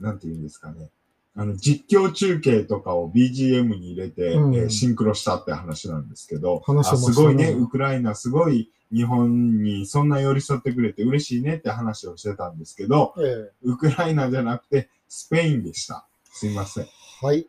[0.00, 0.90] ー、なんて言うんですかね。
[1.36, 16.06] あの、実況中継とかを BGM に入れて、うん、えー、シンクロしたって話なんですけど、ね、すごいね、ウクライナすごい日本にそんな寄り添ってくれて嬉しいねって話をしてたんですけど、えウクライナじゃなくてスペインでした。
[16.32, 16.86] すいません。
[17.20, 17.46] はい。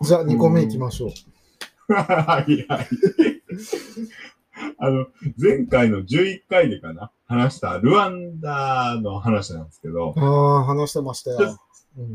[0.00, 1.92] じゃあ2個目いきましょう。
[1.94, 2.88] はいはい。
[4.78, 5.06] あの、
[5.38, 10.20] 前回の11回でかな、話したルワンダの話なんですけど、あ
[10.60, 11.58] あ、話してましたよ。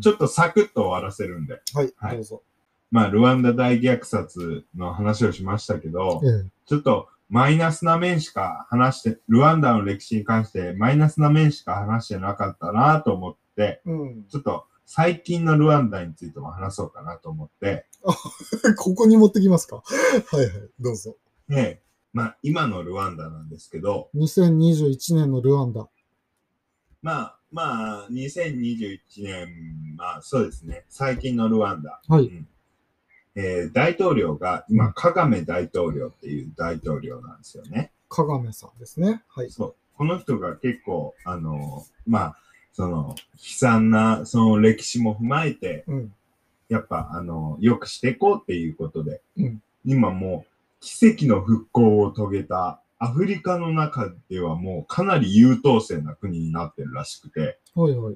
[0.02, 1.62] ちょっとサクッと終わらせるんで。
[1.74, 2.44] はい、はい、どうぞ。
[2.92, 17.88] まあ、ルワンダ大虐殺の話をしましたけど、ええ、ちょっとマイナスな面しか話して、ルワンダの歴史に関してマイナスな面しか話してなかったなと思って、うん、ちょっと最近のルワンダについても話そうかなと思って。
[18.78, 19.78] ここに持ってきますか？
[20.32, 21.18] はいはい、どうぞ。
[21.48, 21.82] ね
[22.14, 24.10] まあ、今のルワンダなんですけど。
[24.16, 25.90] 2021年のルワンダ。
[27.02, 32.02] まあ、まあ、2021年、まあそうですね、最近のルワンダ。
[32.08, 32.26] はい。
[32.26, 32.48] うん
[33.36, 37.92] えー、大統領が今、カガメ大統領っていう大統領なんですよね。
[38.10, 39.24] カガメさんですね。
[39.28, 39.52] はい。
[39.52, 39.76] そう。
[39.98, 42.38] この人が結構、あの、まあ、
[42.72, 46.14] その、悲惨な、その歴史も踏まえて、うん、
[46.70, 58.16] やっぱ、あの、よくしていこうっていうことで、うん、今もう、奇跡の復興を遂げたアフリカの中ではもうかなり優等生な国になってるらしくて、はいはい。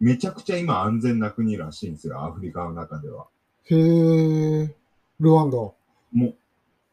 [0.00, 3.26] めちゃくちゃ今安全な国らしいんですよ、アフリカの中では。
[3.64, 4.74] へえ、
[5.20, 5.56] ルワンダ。
[5.56, 5.74] も
[6.22, 6.34] う、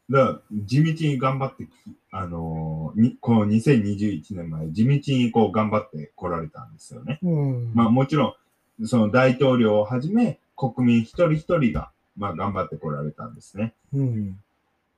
[0.10, 1.68] だから地道に頑張って
[2.12, 7.20] あのー、この2021年前、地道にこう頑張ってこられたんですよね。
[7.24, 8.36] うん、まあもちろ
[8.82, 13.74] ん、その大統領をはじめ、国民一人一人が、まあ頑張ってこられたんですね。
[13.94, 14.40] うん、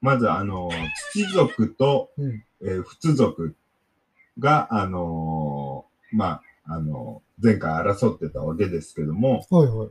[0.04, 0.70] まず、あの、
[1.16, 3.56] 土族と、うん、えー、仏族
[4.38, 9.90] が、あのー、まあ、あのー、前回争ってたわけですけども、はいはい。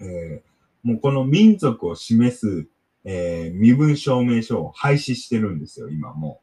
[0.00, 2.66] えー、もうこの民族を示す、
[3.04, 6.40] えー、身分証明書を廃止してるんですよ、今も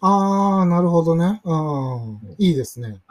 [0.00, 1.42] ああ、なるほどね。
[1.44, 1.98] ああ、
[2.38, 3.02] いいですね。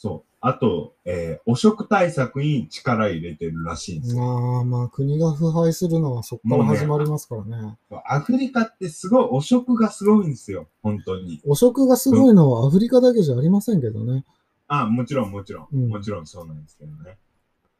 [0.00, 0.34] そう。
[0.40, 4.22] あと、えー、汚職対策に力入れてるらしいんですよ。
[4.22, 7.62] まあまあ、国が腐敗するのはそこから始まりますからね。
[7.90, 10.68] ねアフリカってすごい、汚職がすごいんですよ。
[10.82, 11.42] 本当に。
[11.44, 14.24] 汚職がすごいのはアフリカだけじゃありませんけどね。
[14.68, 17.18] あもちろんもちろん、うん、もちろんそうなんですけどね。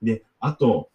[0.02, 0.90] で、あと、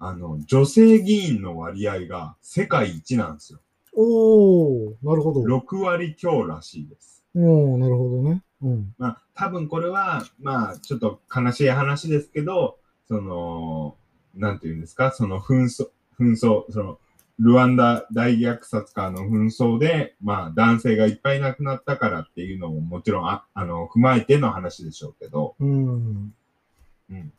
[0.00, 3.60] あの、女性議員の割合が世界一なんですよ。
[3.94, 5.42] おー、なるほど。
[5.42, 7.24] 6割強らしいです。
[7.36, 8.42] おー、なるほどね。
[8.62, 8.94] うん。
[8.98, 12.78] まあ、多分これは、まあ、ちょっと悲しい話ですけど、
[13.08, 13.96] その、
[14.34, 15.88] なんていうんですか、その紛争、
[16.18, 16.98] 紛争、その、
[17.38, 26.34] ルワンダ大虐殺からの紛争で、まあ男性がいっぱい亡くなったからっていうのももちろんあ、あの、踏まえての話でしょうけど、うん。
[27.10, 27.32] うん。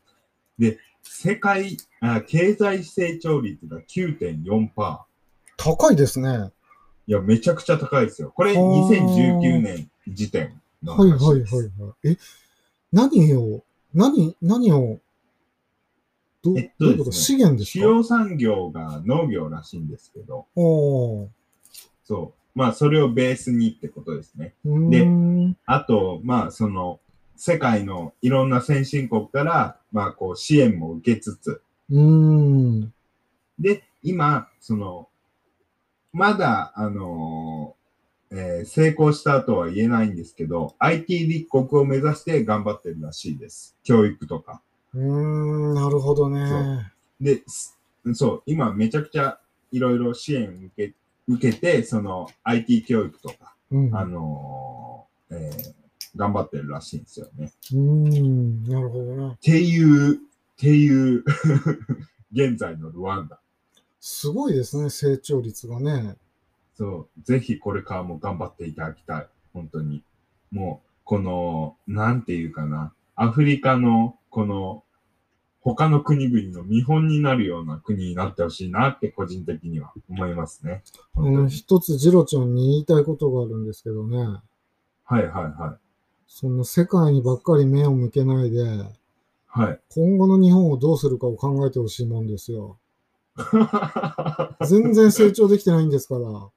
[0.60, 5.00] で、世界、あ経済成長率が9.4%。
[5.58, 6.52] 高いですね。
[7.08, 8.32] いや、めちゃくちゃ高いですよ。
[8.36, 11.82] これはあ2019年時点のはいはいはい。
[11.82, 12.10] はい。
[12.10, 12.18] え、
[12.92, 13.64] 何を、
[13.94, 15.00] 何、何を、
[16.44, 17.80] どうえっとどういうこと資源ですか？
[17.80, 21.28] 主要産業が農業らしいんですけど、おー
[22.04, 22.58] そう。
[22.58, 24.56] まあ、それをベースにってことですね。
[24.64, 25.58] でん。
[25.66, 27.00] あと、まあ、その、
[27.36, 31.62] 世界のいろんな先進国から、まあ、こう、支援も受けつつ、
[31.92, 32.02] うー
[32.86, 32.94] ん。
[33.60, 35.08] で、今、その、
[36.14, 37.76] まだ、あの
[38.32, 43.76] えー成功したとは言えないんですけど、IT 立国を目指して頑張ってるらしいです。
[43.84, 44.62] 教育とか。
[44.94, 46.92] うーん、なるほどね。
[47.22, 47.78] で、す
[48.14, 49.40] そう、今めちゃくちゃ
[49.72, 50.94] いろいろ支援受け、
[51.28, 53.96] 受けて、その IT 教育とか、うん。
[53.96, 57.52] あのーえー頑張ってるらしいんですよね。
[57.72, 59.38] うーん、なるほどねっ。
[59.40, 60.18] ていう、っ
[60.58, 61.24] ていう、
[62.34, 63.40] 現在のルワンダ。
[64.00, 66.16] すごいですね、成長率がね。
[66.78, 69.28] そう、ぜひこれからも頑張っていただきたい。
[69.52, 70.04] 本当に。
[70.52, 74.84] もう、この、なんていうかな、アフリカの、この、
[75.62, 80.84] 他の国々の見本になるような国になってほしいなって個人的には思いますね。
[81.16, 84.18] あの、一つジロちゃんに言いたいことがあるんですけどね。
[85.04, 85.88] はいはいはい。
[86.28, 88.64] そんな世界にばっかり目を向けないで、
[89.48, 89.80] はい。
[89.90, 92.78] 今後の日本をどうするかを考えてほしいもんですよ。
[94.68, 96.50] 全然成長できてないんですから。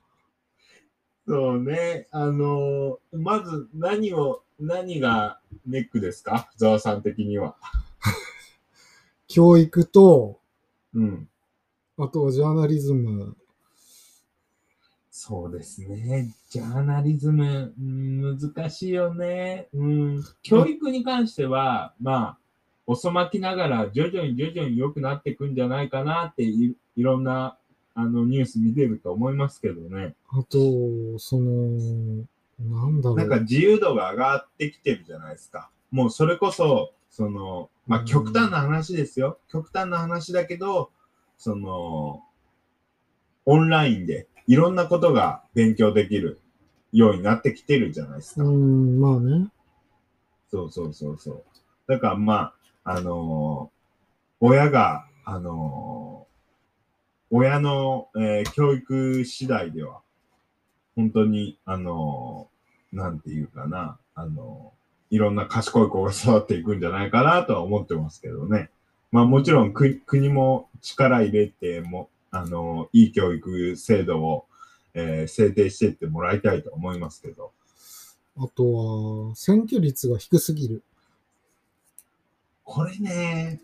[1.33, 2.09] そうね。
[2.11, 6.49] あのーまず何を、何がネックですか？
[6.53, 7.55] ふざわさん的には。
[9.29, 10.41] 教育と、
[10.93, 11.29] うん。
[11.99, 13.37] あとはジャーナリズム。
[15.13, 16.35] そうですね。
[16.49, 19.69] ジャーナリズム、うん難しいよね。
[19.73, 20.25] うん。
[20.43, 22.39] 教育に関しては、まあ、
[22.87, 27.57] 遅まきながら徐々に徐々に良くなっていくんじゃないかなっていいろんな
[27.95, 30.15] あのニュース見てると思いますけどね。
[30.31, 32.25] あと、その、
[32.59, 33.19] なんだろう。
[33.19, 35.71] なんか自由度が上がってきてるじゃないですか。
[35.91, 39.39] もうそれこそ、その、まあうん極端な話ですよ。
[39.51, 40.91] 極端な話だけど、
[41.37, 42.23] その、
[43.47, 46.41] オンラインでいろんなことが勉強できる
[46.93, 48.45] ようになってきてるじゃないですか。
[48.45, 49.49] うん、まあね。
[50.51, 51.45] そうそうそうそう。
[51.87, 52.53] だからま
[52.85, 53.81] あ、あのー
[54.43, 56.20] 親が、あのー
[57.31, 60.01] 親の、えー教育次第では、
[60.97, 68.71] 本当に、あのーなんていうかな、あのーいろんな賢い子が育っていくんじゃないかなとは思ってますけどね。
[69.11, 74.47] まあもちろん国国も力入れても、あのーいい教育制度を、
[74.95, 77.53] えー制定していってもらいたいと思いますけど。
[78.37, 80.83] あとは、選挙率が低すぎる。
[82.65, 83.61] これね、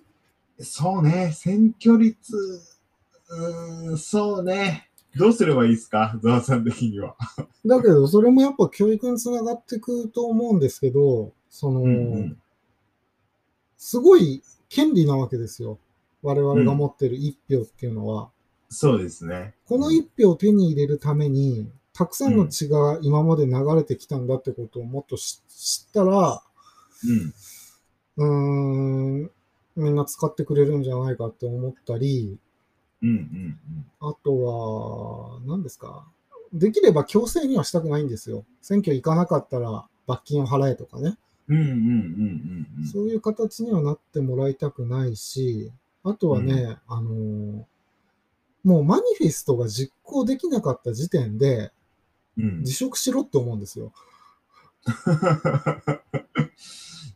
[0.58, 2.36] そうね、選挙率、
[3.28, 4.90] うーん、そうね。
[5.16, 6.18] どうすればいいですか？
[6.22, 7.16] ザワさん的には。
[7.64, 12.38] だけど、それもやっぱ教育につながってくると思うんですけど、その、うんうん
[13.78, 15.78] すごい権利なわけですよ。
[16.22, 18.30] 我々が持ってる一票っていうのは。
[18.68, 19.54] そうですね。
[19.66, 26.42] この一票を手に入れるために、たくさんの血が今まで流れてきたんだってことをもっと知知ったら、
[28.16, 28.24] うん。
[29.20, 29.30] うーん、
[29.76, 32.38] みんな使ってくれるんじゃないかって思ったり、
[33.02, 33.58] うんうん
[34.00, 34.42] あと
[35.34, 36.06] は、何ですか？
[36.52, 38.44] できれば強制にはしたくないんですよ。
[38.62, 41.16] 選挙行かなかったら罰金を払えとかね。
[41.48, 41.56] うん。
[41.56, 45.70] うんうんうんうんそういう形にはなってもらいたくないし、
[46.04, 47.64] あとはね、あのー
[48.64, 51.70] もうマニフェストが実行できなかった時点で
[52.36, 52.44] うん。
[52.44, 53.92] うん辞職しろって思うんですよ。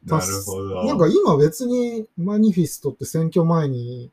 [0.04, 0.84] なるほど。
[0.86, 4.10] なんか今別にマニフェストって選挙前に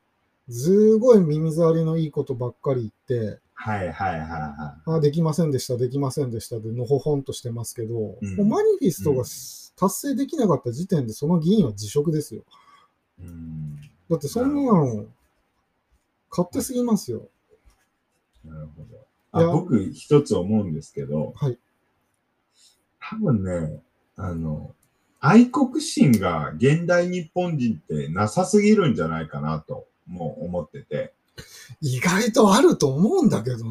[0.50, 12.44] すごい耳障りのいいことばっかり言って、はいはいはいはあできませんでした、できませんでしたでのほほんとしてますけど、うんマニフェストが達成できなかった時点でその議員は辞職ですよ。
[13.20, 13.24] い。
[13.24, 13.76] うん。
[14.10, 15.06] だってそんなの
[16.30, 17.28] 勝手すぎますよ。
[18.46, 18.96] なるほど。
[18.96, 19.00] い
[19.32, 21.58] あや僕一つ思うんですけど、はい。
[23.00, 23.82] 多分ね、
[24.16, 24.74] あの、
[25.20, 31.14] 愛国心が現代日本人ってなさすぎるんじゃないかなとも思ってて。
[31.82, 33.66] 意外とあると思うんだけど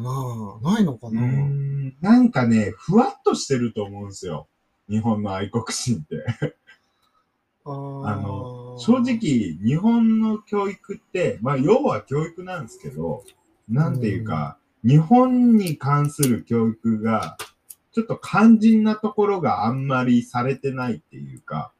[0.61, 0.71] な。
[0.73, 1.21] ないのかうな。
[1.21, 4.47] んなんかね、ふわっとしてると思うんですよ。
[4.89, 6.25] 日本の愛国心って。
[7.65, 13.23] あーあの正直、日本の教育って、まあ、要は教育なんですけど、
[13.67, 17.37] なんていうか、日本に関する教育が、
[17.91, 21.73] ちょっと肝心なところがあんまりされてないっていうか、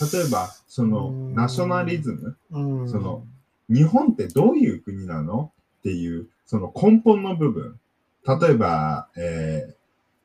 [0.00, 2.36] 例えば、その、うんナショナリズム？
[2.50, 3.24] うん、その
[3.68, 5.52] 日本ってどういう国なの？
[5.80, 7.78] っていう、その根本の部分。
[8.26, 9.74] 例えば、えー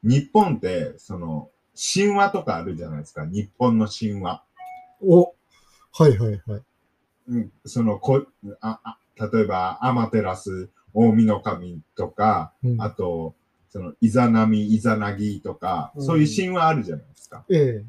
[0.02, 3.26] 日本って、その、神話とかあるじゃないですか。
[3.26, 4.46] 日本の神話。
[5.02, 5.34] お
[5.92, 6.62] はいはいはい。
[7.28, 8.26] うん、そのこ
[8.62, 13.36] ああ、例えば、アマテラス、大神神とか、うんあと、
[13.68, 17.44] その、イザナミ、イザナギとか、うんそういう神話あるじゃないですか。
[17.50, 17.86] ええ。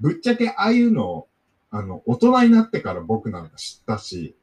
[0.00, 1.26] ぶっちゃけ、ああいうの、
[1.70, 4.34] あの、大人になってから僕なんか知ったし、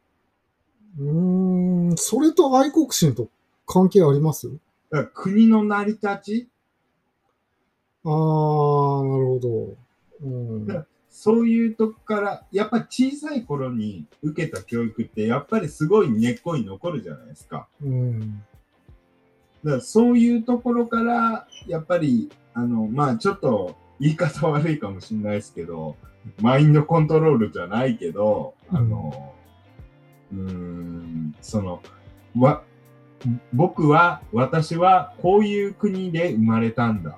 [0.98, 3.30] うーん、それと愛国心と
[3.66, 4.50] 関係あります？
[4.90, 6.50] だから国の成り立ち
[8.04, 9.76] あー、なるほど。
[10.22, 10.66] うん。
[10.68, 17.68] だそういうとこから、やっぱ小さい頃に受けた教育って、やっぱりすごい根っこに残るじゃないですか。
[17.84, 18.44] うん。
[19.64, 25.96] だからそういうところから、やっぱり、あの、まあちょっと言い方悪いかもしれないですけど、
[26.42, 29.34] マインドコントロールじゃないけど、あの、
[30.32, 31.82] うん、その、
[32.38, 32.64] わ、
[33.54, 37.18] 僕は、私はこういう国で生まれたんだ。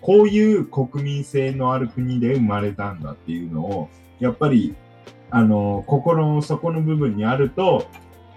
[0.00, 3.88] こういう国民性のある国で生まれたんだっていうのを、
[4.20, 4.74] やっぱり、
[5.30, 7.86] あの、心の底の部分にあると、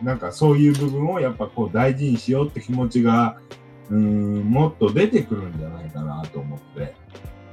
[0.02, 3.38] なんかそういう部分をやっぱこう大事にしようって気持ちが、
[3.89, 6.94] うん、もっと出てくるんじゃないかなと思って。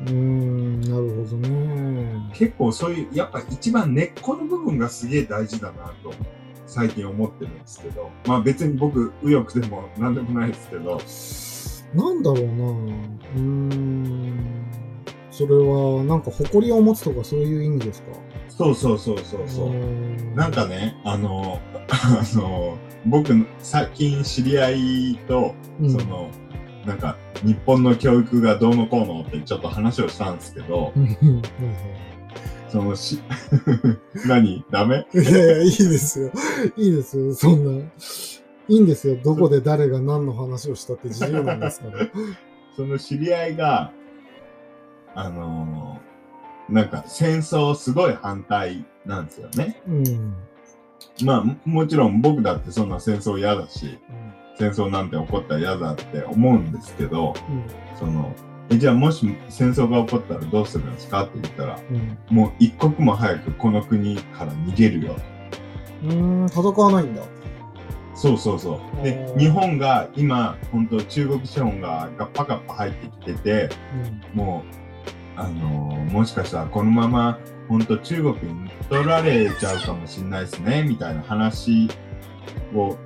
[0.06, 0.92] うーん、なる
[1.24, 2.30] ほどね。
[2.34, 6.12] 結構そういう、やっぱ一番根っこの部分がすげえ大事だなと、
[6.66, 8.10] 最近思ってるんですけど。
[8.26, 11.00] まあ別に僕、右翼でも何でもないですけど。
[12.04, 12.52] なんだろうな。
[12.52, 14.64] うーん。
[15.30, 18.08] それは、なんか誇りを持つとかそういう意味ですか？
[18.48, 19.70] そうそうそうそうそう。
[19.70, 22.76] ーなんかね、あの、 あの、
[23.06, 26.28] 僕、最近知り合いと、うん、その、
[26.88, 30.92] なんか、日本の教育がどうのこうのってちょっと話をしたんですけど、
[32.70, 33.20] そのし、
[34.26, 34.64] 何？
[34.70, 35.06] ダメ？
[35.12, 36.32] いやいや、いいですよ。
[36.76, 37.34] いいですよ。
[37.34, 37.84] そんな。
[38.68, 39.16] いいんですよ。
[39.22, 42.08] どこで誰が何の話をしたって自由なんですから。
[42.74, 43.92] その知り合いが、
[45.14, 46.08] あのー
[46.68, 49.80] なんか戦争すごい反対なんですよね。
[49.88, 50.36] うん。
[51.24, 53.98] まあ、ももちろん僕だってそんな戦争嫌だし、
[54.58, 57.34] 戦争なんて起こったら嫌だって思うんですけど、
[57.98, 58.34] その、
[58.70, 61.24] え、じゃあもし戦争が起こったらどうするんですか？
[61.24, 62.36] って言ったら、うん。
[62.36, 65.16] もう一刻も早くこの国から逃げるよ。
[66.04, 66.46] うん。
[66.46, 67.22] 戦わないんだ。
[68.14, 69.04] そうそうそう。
[69.04, 73.68] で日本が今、本当中国資本がガッパガッパ入ってきてて、
[74.34, 74.64] も
[75.36, 77.38] う、あのーもしかしたらこのまま、
[77.68, 81.88] 本当中国に取られちゃうかもしれないですね、みたいな話
[82.74, 82.96] を、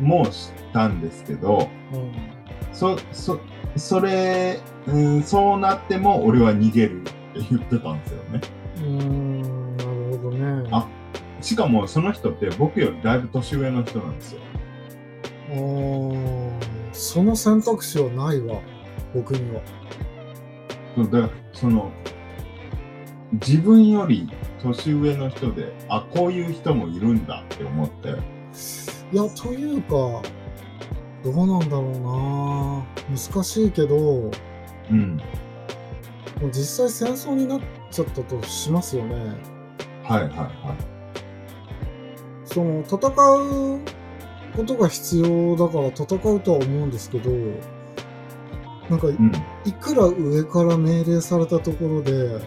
[0.00, 2.00] もうしたんですけど、うん。
[2.00, 2.12] うん。
[2.72, 3.40] そ、そ、
[3.76, 7.12] それ、うん、そうなっても俺は逃げるって
[7.50, 8.40] 言ってたんですよね。
[8.76, 10.68] うーん、なるほどね。
[10.72, 10.88] あ
[11.40, 14.40] しかもその人って僕よりだいぶ年上の人なんですよ。
[16.92, 18.60] その選択肢はないわ。
[19.14, 19.62] 僕には。
[20.96, 21.90] だからその
[23.32, 24.28] 自分より
[24.62, 28.14] 年上の人であこういう人もいるんだって思って
[29.12, 30.22] いや、というか、
[31.22, 33.16] どうなんだろうな。
[33.16, 34.30] 難しいけど、も
[34.90, 35.20] うん
[36.42, 39.16] う実際戦争になっちゃったとしますよね。
[40.04, 40.76] はいはいは
[42.44, 43.80] その、戦う
[44.56, 46.04] ことが必要だから戦
[46.34, 47.30] うとは思うんですけど、
[48.88, 49.32] なんか、いうん
[49.64, 52.40] いくら上から命令されたところで、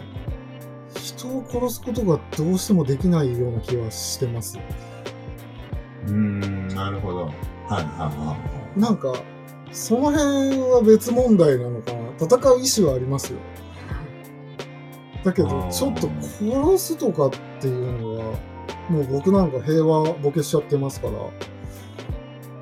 [0.94, 4.58] 人を殺すことがどうしてもできないような気はしてます。
[6.06, 6.12] うー
[6.74, 8.36] んなるほどはいはいは
[8.76, 9.14] なんか、
[9.70, 11.98] その辺は別問題なのかな。
[12.20, 13.38] 戦う意思はありますよ。
[15.24, 18.24] だけどちょっと殺すとかっていうのは、
[18.90, 21.14] もう僕なんか平和ボケしちゃってますから、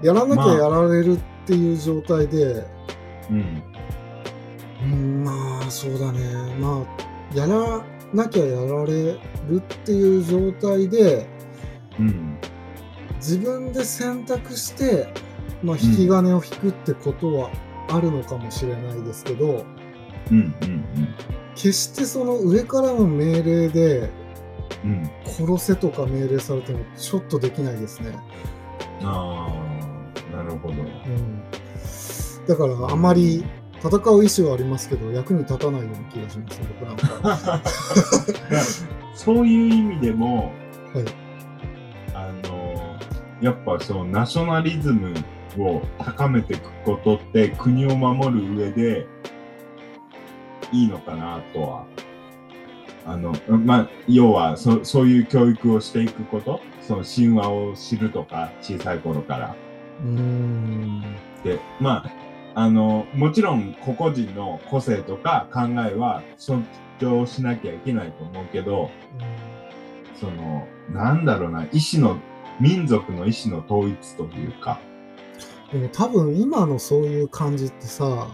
[0.02, 2.42] やらなきゃやられるっていう状態で、い
[3.30, 3.62] うん
[4.82, 6.20] うん、まあ、そうだね。
[6.60, 6.84] ま
[7.34, 9.16] あ、やらなきゃやられる
[9.56, 11.26] っていう状態で、
[11.98, 12.38] うん
[13.22, 15.08] 自分で選択して、
[15.62, 17.50] まあ、引き金を引くってことは
[17.88, 19.64] あるのかもしれないですけど、
[20.30, 20.84] うんうん
[21.54, 24.10] 決してその上からの命令で
[24.84, 24.90] うん。
[24.90, 28.12] うん殺せとか命令されてもちょっとできないですね。
[29.02, 30.74] ああなるほど。
[30.74, 31.42] うん、
[32.46, 33.44] だからあまり
[33.82, 37.62] 戦う意思はありますけど、役に立たないような気がします、僕なんか。
[39.14, 40.52] そういう意味でも、
[40.94, 41.21] はい
[43.42, 45.12] やっぱそのナショナリズム
[45.58, 49.06] を高めていくことって国を守る上で
[50.72, 51.86] いいのかなとは。
[53.04, 59.56] あの、まあ、要はそ、そういう教育をしていくこと、その神話を知るとか、小さい頃から。
[60.04, 61.02] うーん。
[61.42, 62.04] で、ま
[62.54, 66.64] あ、あの、もちろん個々人の個性とか考えは尊
[67.00, 68.90] 重しなきゃいけないと思うけど、
[70.14, 72.18] その、なんだろうな、意思の、
[72.62, 74.80] 民族の意思の統一というか、
[75.72, 78.28] でも多分今のそういう感じってさ、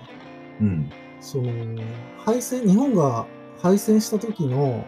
[0.61, 0.91] うん。
[1.21, 1.51] その、
[2.19, 3.27] 敗戦、日本が
[3.63, 4.85] 敗戦した時の、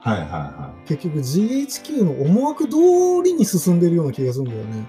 [0.00, 2.76] はいはいは結局 GHQ の思惑通
[3.24, 4.86] りに進んでるような気がするんだよね。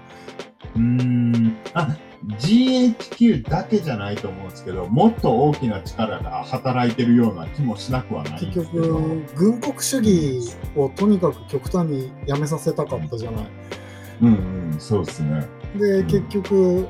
[0.76, 0.78] い。
[0.78, 1.56] うーん。
[1.74, 1.96] あ、
[2.38, 8.66] GHQ だけじゃないと思うんですけど、もっと大きな力が働いてるような気もしなくはないん結。
[8.66, 13.44] 局、軍国主義をとにかく極端にやめさせたかったじゃない。
[13.44, 13.79] うん
[14.22, 15.48] うん、そうですね。
[15.76, 16.88] で、うん結局、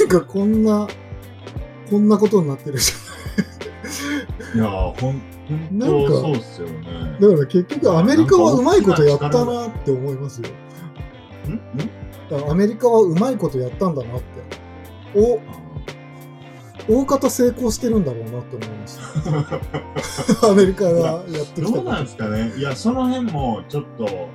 [0.00, 0.88] なんかこんな、
[1.90, 2.92] こんなことになってるじ
[4.54, 6.88] いやー、ほん、本なんか当そうっすよね。
[6.88, 7.20] ゃん。
[7.20, 10.48] だから結局アメリカはうまいことやったなって思いますよ。
[11.48, 12.50] んん？
[12.50, 14.62] アメリカはうまいことやったんだなって。
[15.14, 15.40] お、
[16.88, 18.98] 大方成功してるんだろうなって思いまし
[20.40, 20.48] た。
[20.50, 24.28] アメリカがやってきたどうなんですかねいや、その辺もちょっと、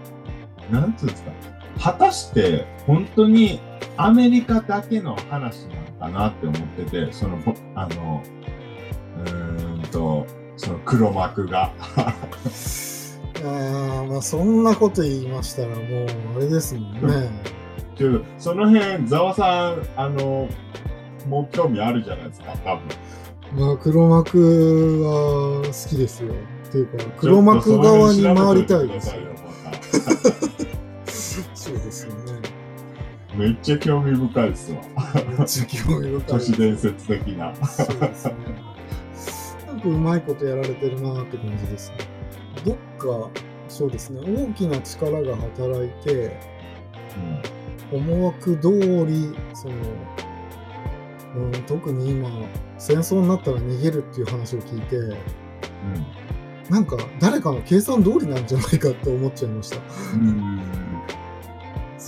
[0.71, 1.31] なんつうんですか。
[1.79, 3.59] 果たして、本当に
[3.97, 5.65] アメリカだけの話
[5.99, 8.23] なのかなって思ってて、その、ほあの、
[9.19, 11.71] うーんと、その黒幕が。
[13.43, 15.77] あーまあそんなこと言いましたらもう
[16.37, 17.29] あれですもんね。
[17.95, 20.49] ちょその辺、ざわさん、あの、
[21.27, 23.67] もう興味あるじゃないですか、多分。
[23.67, 26.33] まあ黒幕は好きですよ。
[26.67, 29.21] っていうか黒幕側に回りたいですよ。
[33.37, 34.81] めっちゃ興味深いですわ。
[35.37, 37.53] めっちゃ興味深い都市伝説的な。
[37.55, 38.33] そうですね。
[39.67, 41.97] なんかうまいことやられてるなって感じですね。
[42.65, 43.29] どっか、
[43.69, 46.39] そうですね、大きな力が働いて、
[47.91, 48.69] 思惑通
[49.05, 49.75] り、その、
[51.35, 52.29] うん、特に今、
[52.77, 55.11] 戦争になったら逃げるっていう話を聞いて、うん。
[55.11, 55.17] うん
[56.69, 59.77] なんか誰かの計算通りなんじゃないかって思っちゃいました。
[60.15, 60.86] うん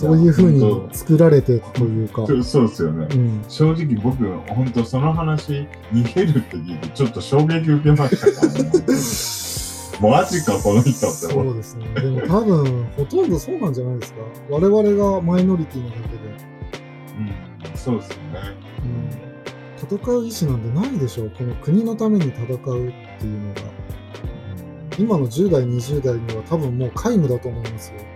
[0.00, 2.26] そういう風に本作られてというか。
[2.42, 3.06] そうですよね。
[3.14, 8.70] うん、正直僕、本当その話、逃げるって聞いて、ちょっと衝撃受けましたからね。
[10.00, 11.86] マジか、この人ってそうですね。
[11.96, 14.20] でも多分、ほとんどそうなんじゃないですか。
[14.48, 16.16] 我々がマイノリティなだけで。
[17.68, 18.40] うん、そうですよね。
[18.82, 21.32] うん、戦う意思なんてないでしょう。
[21.36, 23.60] この国のために戦うっていうのが。
[24.98, 28.09] 今の10代、20代には多分もう皆無だと思いますよ。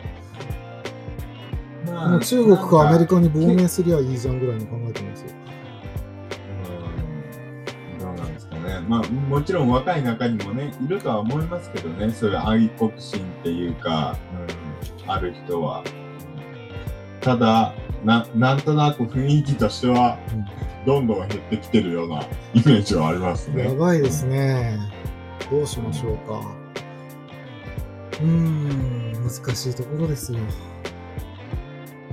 [2.05, 3.17] まもう中国かアメリカ。
[3.17, 5.29] カに亡命すりゃいいじゃんぐらいに考えてますよ。
[7.93, 8.81] うんどうなんですかね。
[8.89, 14.17] まあ、もちろん若い中にもね、いるとは思いますけどね、そういう愛国心っていうか、
[15.05, 15.83] うん、ある人は。
[17.21, 17.73] ただ
[18.05, 20.19] な、なんとなく雰囲気としては、
[20.87, 23.65] どんどん減ってきてるような イメージはありますね。
[23.65, 24.79] やばいですね。
[25.51, 26.41] どうしましょうか。
[28.21, 30.39] うーん、難しいところですよ。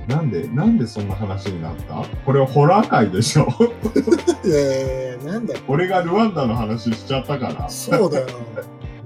[0.08, 2.02] なんで、なんでそんな話になった？
[2.26, 3.46] これはホラー界でしょ？
[4.44, 5.54] いやいやいや、なんだ？
[5.68, 7.68] 俺がルワンダの話しちゃったから。
[7.68, 8.26] そうだよ。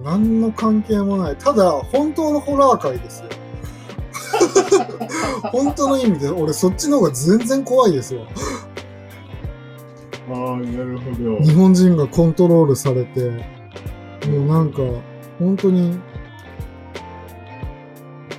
[0.02, 1.36] 何の関係もない。
[1.36, 3.28] ただ、本当のホラー界ですよ。
[5.52, 8.22] 本当の意味で、俺そっちの方が全然怖いですよ。
[10.32, 11.38] ああ、なるほど。
[11.44, 13.30] 日本人がコントロールされて、
[14.28, 14.78] もうなんか、
[15.38, 15.98] 本当に、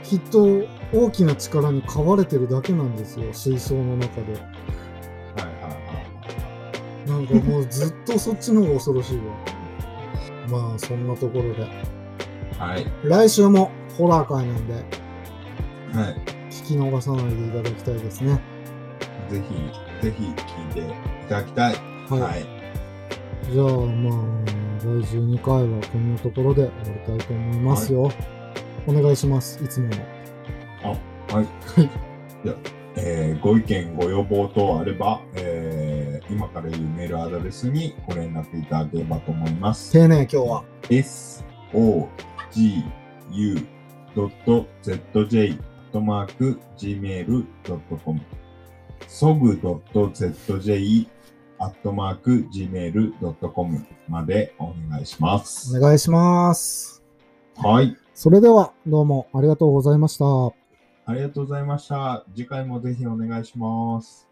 [0.03, 0.61] きっと
[0.93, 4.33] 大きな力に飼われてるだけなんですよ、水槽の中で。
[4.33, 4.39] は
[5.39, 5.87] いはい
[7.07, 9.23] なんかもうずっとそっちの方が恐ろしいわ。
[10.49, 11.61] まあ、そんなところで。
[11.61, 11.71] はい。
[12.59, 12.85] はい。
[13.03, 14.83] 来週もホラー界なんで、はい。
[16.51, 18.41] 聞き逃さないでいただきたいですね。
[19.29, 19.41] ぜ
[20.01, 20.83] ひ、ぜひ聞いてい
[21.29, 21.75] ただきたい。
[22.09, 22.19] はい。
[22.19, 22.45] はい。
[23.51, 24.47] じゃあ、まあ、
[24.83, 28.11] 第12回はこんなところで終わりたいと思いますよ。
[28.85, 29.63] お願いします。
[29.63, 30.16] いつもの。
[30.83, 31.47] はい。
[32.43, 32.55] じゃあ
[32.99, 39.93] えーご意見、ご要望等あれば、えー今から言うメールアドレスにご連絡いただければと思います。
[39.93, 40.63] 丁寧、今日は。
[40.89, 42.07] s, o,
[42.51, 42.83] g,
[43.31, 43.55] u,
[44.83, 45.59] z, j,
[45.99, 48.21] マーク gmail.com
[49.07, 51.07] そぐ .zj
[51.59, 55.75] アットマーク gmail.com までお願いします。
[55.75, 57.03] お願いします。
[57.55, 57.95] はい。
[58.13, 60.66] それでは、どうもありがとうございました。
[61.09, 62.25] ありがとうございました。
[62.35, 64.26] 次回もぜひお願いします。